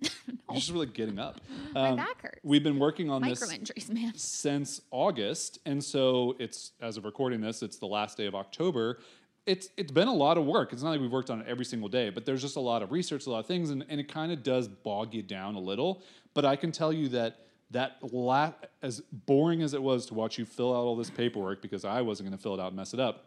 [0.00, 1.40] You're just really getting up.
[1.74, 2.38] My Um, back hurts.
[2.42, 4.12] We've been working on Micro this injuries, man.
[4.16, 9.00] since August, and so it's as of recording this, it's the last day of October.
[9.48, 10.74] It's it's been a lot of work.
[10.74, 12.82] It's not like we've worked on it every single day, but there's just a lot
[12.82, 15.54] of research, a lot of things, and, and it kind of does bog you down
[15.54, 16.02] a little.
[16.34, 20.36] But I can tell you that that la- as boring as it was to watch
[20.38, 22.76] you fill out all this paperwork because I wasn't going to fill it out and
[22.76, 23.24] mess it up,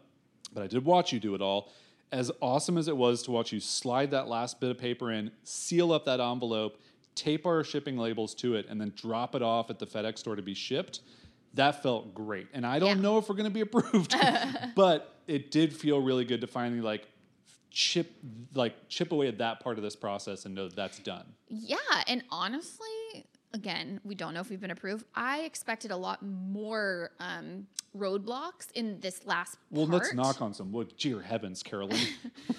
[0.54, 1.72] but I did watch you do it all.
[2.12, 5.32] As awesome as it was to watch you slide that last bit of paper in,
[5.42, 6.80] seal up that envelope,
[7.16, 10.36] tape our shipping labels to it, and then drop it off at the FedEx store
[10.36, 11.00] to be shipped,
[11.54, 12.48] that felt great.
[12.52, 13.02] And I don't Yeah.
[13.02, 14.14] know if we're going to be approved,
[14.74, 17.08] but it did feel really good to finally like
[17.70, 18.12] chip
[18.54, 21.24] like chip away at that part of this process and know that that's done.
[21.48, 21.76] Yeah,
[22.06, 22.86] and honestly,
[23.54, 25.04] again, we don't know if we've been approved.
[25.14, 30.02] I expected a lot more um, roadblocks in this last Well, part.
[30.02, 30.94] let's knock on some wood.
[30.98, 32.06] Dear heavens, Caroline.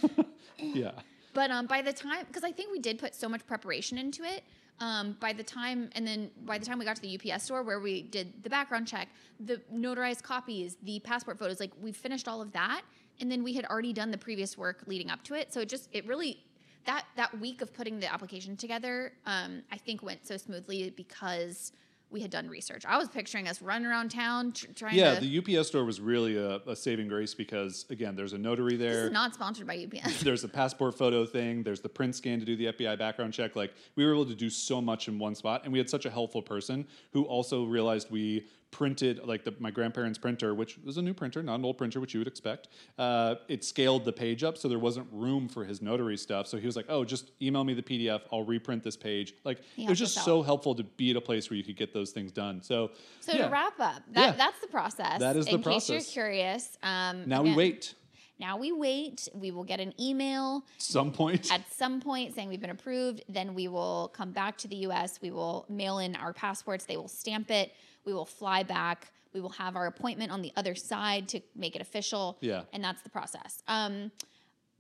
[0.60, 0.91] yeah.
[1.34, 4.24] But um, by the time, because I think we did put so much preparation into
[4.24, 4.44] it,
[4.80, 7.63] um, by the time, and then by the time we got to the UPS store
[7.63, 9.07] where we did the background check,
[9.39, 12.82] the notarized copies, the passport photos, like we finished all of that,
[13.19, 15.53] and then we had already done the previous work leading up to it.
[15.53, 16.43] So it just, it really,
[16.86, 21.71] that that week of putting the application together, um, I think went so smoothly because
[22.14, 22.86] we had done research.
[22.86, 25.22] I was picturing us running around town tr- trying Yeah, to.
[25.41, 28.91] the UPS store was really a, a saving grace because again, there's a notary there.
[28.91, 30.22] this is not sponsored by UPS.
[30.24, 31.64] there's a passport photo thing.
[31.64, 33.55] There's the print scan to do the FBI background check.
[33.55, 36.05] Like we were able to do so much in one spot, and we had such
[36.05, 40.97] a helpful person who also realized we printed like the, my grandparents' printer, which was
[40.97, 42.67] a new printer, not an old printer, which you would expect.
[42.97, 46.47] Uh, it scaled the page up, so there wasn't room for his notary stuff.
[46.47, 48.21] So he was like, "Oh, just email me the PDF.
[48.32, 51.21] I'll reprint this page." Like He it was just so helpful to be at a
[51.21, 52.61] place where you could get those things done.
[52.61, 53.45] So So yeah.
[53.45, 54.32] to wrap up, that, Yeah.
[54.34, 55.19] that's the process.
[55.19, 57.93] That is the In case you're curious, um, now we wait
[58.39, 59.27] Now we wait.
[59.34, 61.51] We will get an email some point.
[61.51, 63.23] at some point saying we've been approved.
[63.29, 65.19] Then we will come back to the U.S.
[65.21, 66.86] We will mail in our passports.
[66.86, 67.73] They will stamp it.
[68.05, 69.11] We will fly back.
[69.34, 72.38] We will have our appointment on the other side to make it official.
[72.41, 72.63] Yeah.
[72.73, 73.61] and that's the process.
[73.67, 74.11] Um,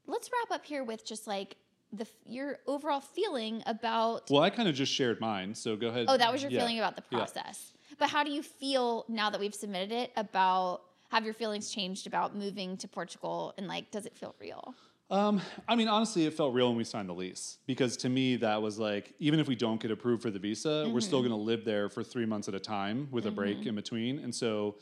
[0.07, 1.55] let's wrap up here with just like
[1.91, 6.05] the your overall feeling about Well, I kind of just shared mine, so go ahead.
[6.09, 6.59] Oh, that was your Yeah.
[6.59, 7.19] feeling about the Yeah.
[7.19, 7.71] process.
[7.99, 10.81] But how do you feel now that we've submitted it about
[11.13, 14.73] have your feelings changed about moving to Portugal and like does it feel real?
[15.11, 18.35] Um, I mean, honestly, it felt real when we signed the lease because to me
[18.37, 21.27] that was like, even if we don't get approved for the visa, we're still Mm-hmm.
[21.29, 24.17] going to live there for three months at a time with a break in between.
[24.19, 24.75] And so,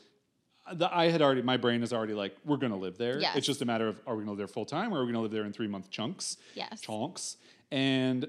[0.66, 3.18] uh, the, I had already, my brain is already like, we're going to live there.
[3.20, 3.36] Yes.
[3.36, 5.04] It's just a matter of are we going to live there full time or are
[5.04, 6.38] we going to live there in three month chunks?
[6.54, 6.80] Yes.
[6.80, 7.36] chunks.
[7.70, 8.26] And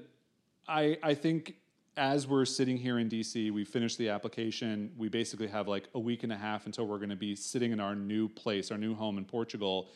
[0.68, 1.54] I, I think
[1.96, 4.90] as we're sitting here in DC, we finished the application.
[4.96, 7.72] We basically have like a week and a half until we're going to be sitting
[7.72, 9.88] in our new place, our new home in Portugal.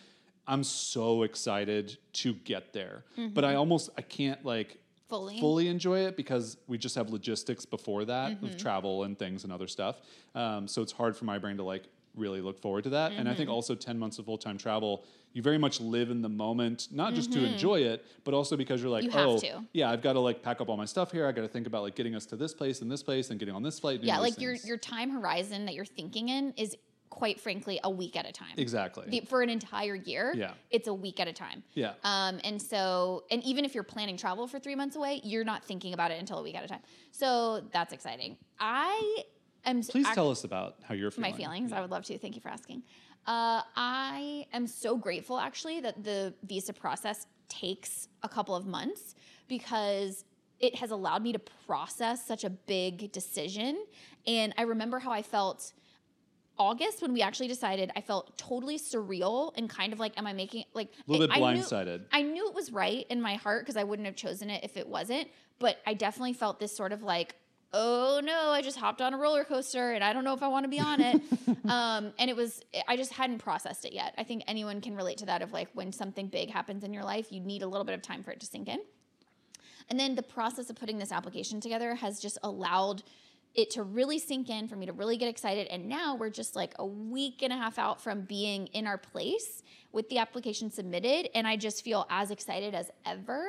[0.47, 4.79] I'm so excited to get there, but I almost I can't like
[5.09, 5.41] Fully?
[5.41, 9.53] fully enjoy it because we just have logistics before that of travel and things and
[9.53, 10.01] other stuff.
[10.35, 11.85] Um, so it's hard for my brain to like
[12.19, 13.13] really look forward to that.
[13.13, 16.23] And I think also 10 months of full time travel, you very much live in
[16.23, 19.65] the moment, not just to enjoy it, but also because you're like, You oh, to.
[19.73, 21.27] yeah, I've got to like pack up all my stuff here.
[21.27, 23.39] I got to think about like getting us to this place and this place and
[23.39, 24.03] getting on this flight.
[24.03, 26.77] Yeah, like your your time horizon that you're thinking in is
[27.11, 28.55] quite frankly a week at a time.
[28.59, 29.05] exactly.
[29.09, 30.53] The- for an entire year, Yeah.
[30.71, 31.65] it's a week at a time.
[31.75, 31.95] Yeah.
[32.05, 35.65] Um, and so, and even if you're planning travel for three months away, you're not
[35.65, 36.83] thinking about it until a week at a time.
[37.11, 38.37] So that's exciting.
[38.61, 39.25] I
[39.65, 39.83] am.
[39.83, 41.31] Please ac- tell us about how you're feeling.
[41.33, 41.73] my feelings.
[41.73, 42.19] I would love to.
[42.19, 42.83] Thank you for asking.
[43.27, 49.15] Uh, I am so grateful actually that the visa process takes a couple of months
[49.49, 50.25] because
[50.61, 53.85] it has allowed me to process such a big decision.
[54.27, 55.73] And I remember how I felt
[56.59, 57.91] August when we actually decided.
[57.95, 61.37] I felt totally surreal and kind of like, am I making like A little bit
[61.37, 62.05] I knew- blindsided.
[62.13, 64.77] I knew it was right in my heart because I wouldn't have chosen it if
[64.77, 65.29] it wasn't.
[65.61, 67.35] But I definitely felt this sort of like,
[67.73, 70.49] oh no, I just hopped on a roller coaster and I don't know if I
[70.49, 71.23] want to be on it.
[71.69, 74.15] um, and it was, I just hadn't processed it yet.
[74.17, 77.05] I think anyone can relate to that of like when something big happens in your
[77.05, 78.79] life, you need a little bit of time for it to sink in.
[79.91, 83.03] And then the process of putting this application together has just allowed
[83.59, 85.67] it to really sink in for me to really get excited.
[85.67, 88.99] And now we're just like a week and a half out from being in our
[88.99, 91.29] place with the application submitted.
[91.35, 93.45] And I just feel as excited as ever.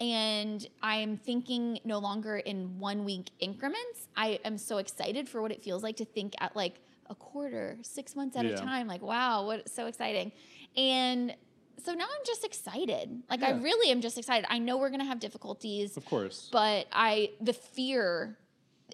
[0.00, 4.08] And I'm thinking no longer in one week increments.
[4.16, 6.80] I am so excited for what it feels like to think at like
[7.10, 8.52] a quarter, six months at Yeah.
[8.52, 8.86] a time.
[8.86, 10.32] Like, wow, what so exciting.
[10.76, 11.36] And
[11.84, 13.22] so now I'm just excited.
[13.28, 14.46] Like I really am just excited.
[14.48, 16.48] I know we're gonna have difficulties, Of course.
[16.50, 18.38] but I the fear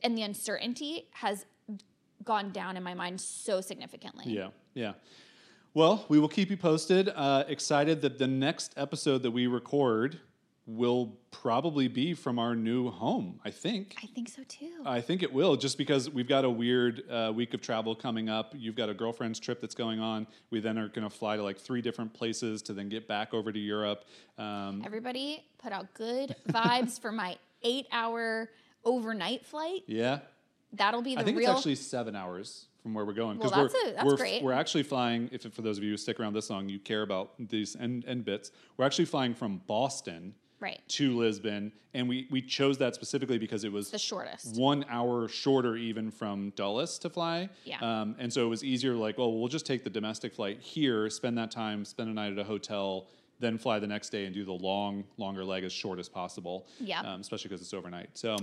[0.03, 1.47] and the uncertainty has
[2.25, 4.25] gone down in my mind so significantly.
[4.27, 4.93] Yeah, yeah.
[5.75, 7.09] Well, we will keep you posted.
[7.15, 10.19] Uh, excited that the next episode that we record
[10.69, 13.41] will probably be from our new home.
[13.45, 13.97] I think.
[14.03, 14.83] I think so too.
[14.85, 18.29] I think it will, just because we've got a weird uh, week of travel coming
[18.29, 18.53] up.
[18.57, 20.27] You've got a girlfriend's trip that's going on.
[20.51, 23.33] We then are going to fly to like three different places to then get back
[23.33, 24.05] over to Europe.
[24.37, 28.51] Um, Everybody put out good vibes for my eight hour
[28.89, 29.83] overnight flight.
[29.87, 30.21] yeah,
[30.73, 33.39] That'll be the I think real it's actually seven hours from where we're going.
[33.39, 34.43] Well, we're, that's a- that's we're, great.
[34.43, 35.29] We're actually flying.
[35.33, 38.05] If for those of you who stick around this long, you care about these end,
[38.07, 38.51] end bits.
[38.77, 40.81] We're actually flying from Boston right.
[40.89, 44.57] to Lisbon, and we we chose that specifically because it was The shortest.
[44.59, 47.49] one hour shorter even from Dulles to fly.
[47.65, 47.79] Yeah.
[47.81, 48.95] Um, and so it was easier.
[48.95, 52.33] Like, well, we'll just take the domestic flight here, spend that time, spend a night
[52.33, 53.07] at a hotel.
[53.41, 56.67] Then fly the next day and do the long, longer leg as short as possible.
[56.81, 57.01] Yeah.
[57.03, 58.11] Um, especially because it's overnight.
[58.15, 58.37] So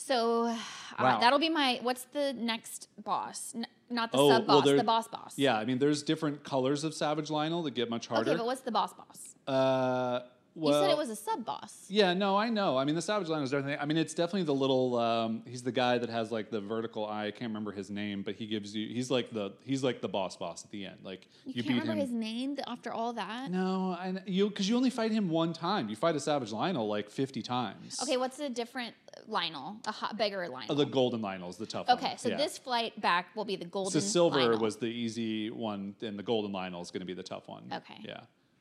[0.00, 0.56] So uh,
[1.00, 1.18] Wow.
[1.20, 3.52] that'll be my what's the next boss?
[3.54, 5.34] N- not the Oh, sub boss, there- the boss boss.
[5.36, 8.30] Yeah, I mean, there's different colors of Savage Lynel that get much harder.
[8.30, 9.34] Okay, but what's the boss boss?
[9.48, 10.20] uh,
[10.58, 11.84] well, you said it was a sub boss.
[11.88, 12.76] Yeah, no, I know.
[12.76, 13.78] I mean, the Savage Lynel is everything.
[13.80, 14.96] I mean, it's definitely the little.
[14.98, 17.26] Um, he's the guy that has like the vertical eye.
[17.26, 18.88] I can't remember his name, but he gives you.
[18.92, 19.52] He's like the.
[19.64, 20.98] He's like the boss boss at the end.
[21.02, 21.98] Like You, you, can't beat remember him.
[22.00, 23.50] his name after all that.
[23.50, 25.88] no, I kn- you because you only fight him one time.
[25.88, 27.98] You fight a Savage Lynel like fifty times.
[28.02, 28.94] Okay, what's the different
[29.28, 29.76] Lynel?
[29.86, 30.70] A hot, bigger Lynel.
[30.70, 31.98] Uh, the Golden Lynel is the tough one.
[31.98, 32.36] okay, so Yeah.
[32.36, 33.92] this flight back will be the golden.
[33.92, 34.60] So silver Lynel.
[34.60, 37.64] was the easy one, and the golden Lynel is going to be the tough one.
[37.72, 37.98] Okay.
[38.02, 38.20] Yeah.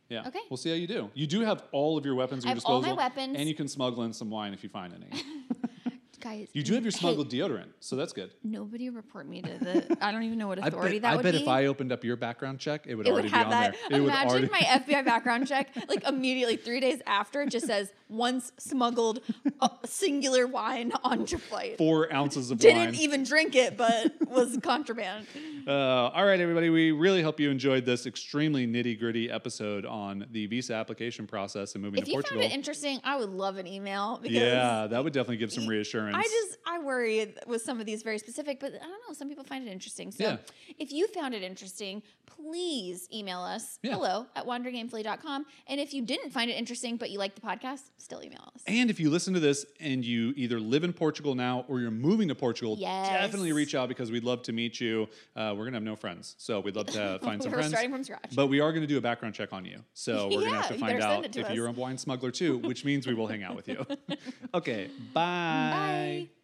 [0.10, 0.28] Yeah.
[0.28, 0.40] Okay.
[0.50, 1.10] We'll see how you do.
[1.14, 2.96] You do have all of your weapons at I your have all disposal.
[2.96, 3.36] my weapons.
[3.38, 5.22] And you can smuggle in some wine if you find any.
[6.20, 6.48] guys.
[6.54, 8.32] You do have your hey, smuggled deodorant, so that's good.
[8.44, 9.98] Nobody report me to the.
[10.02, 11.42] I don't even know what I authority bet, that I would bet be.
[11.42, 13.62] if I opened up your background check, it would it already would have be on
[13.62, 13.76] that.
[13.90, 14.00] there.
[14.00, 17.66] It would Imagine already my FBI background check, like immediately three days after, it just
[17.66, 19.20] says once smuggled
[19.62, 21.78] uh, singular wine onto flight.
[21.78, 22.74] four ounces of wine.
[22.74, 25.28] Didn't even drink it, but was contraband.
[25.68, 26.70] Uh, all right, everybody.
[26.70, 31.76] We really hope you enjoyed this extremely nitty gritty episode on the visa application process
[31.76, 32.38] and moving If to Portugal.
[32.40, 35.38] If you found it interesting, I would love an email because yeah, that would definitely
[35.38, 36.17] give some reassurance.
[36.18, 39.14] I just I worry with some of these very specific, but I don't know.
[39.14, 40.12] Some people find it interesting.
[40.12, 40.38] So Yeah.
[40.78, 43.94] if you found it interesting, please email us Yeah.
[43.94, 45.46] hello at wanderingaimfully.com.
[45.68, 48.62] And if you didn't find it interesting, but you like the podcast, still email us.
[48.68, 51.90] And if you listen to this and you either live in Portugal now or you're
[51.92, 53.10] moving to Portugal, Yes.
[53.10, 55.08] definitely reach out because we'd love to meet you.
[55.36, 57.70] Uh, we're gonna have no friends, so we'd love to find some We're friends.
[57.72, 58.36] starting from scratch.
[58.36, 60.68] But we are going to do a background check on you, so we're gonna have
[60.68, 61.56] to find out to if us.
[61.56, 63.86] you're a wine smuggler too, which means we will hang out with you.
[64.54, 65.97] okay, bye.
[65.98, 66.37] Bye.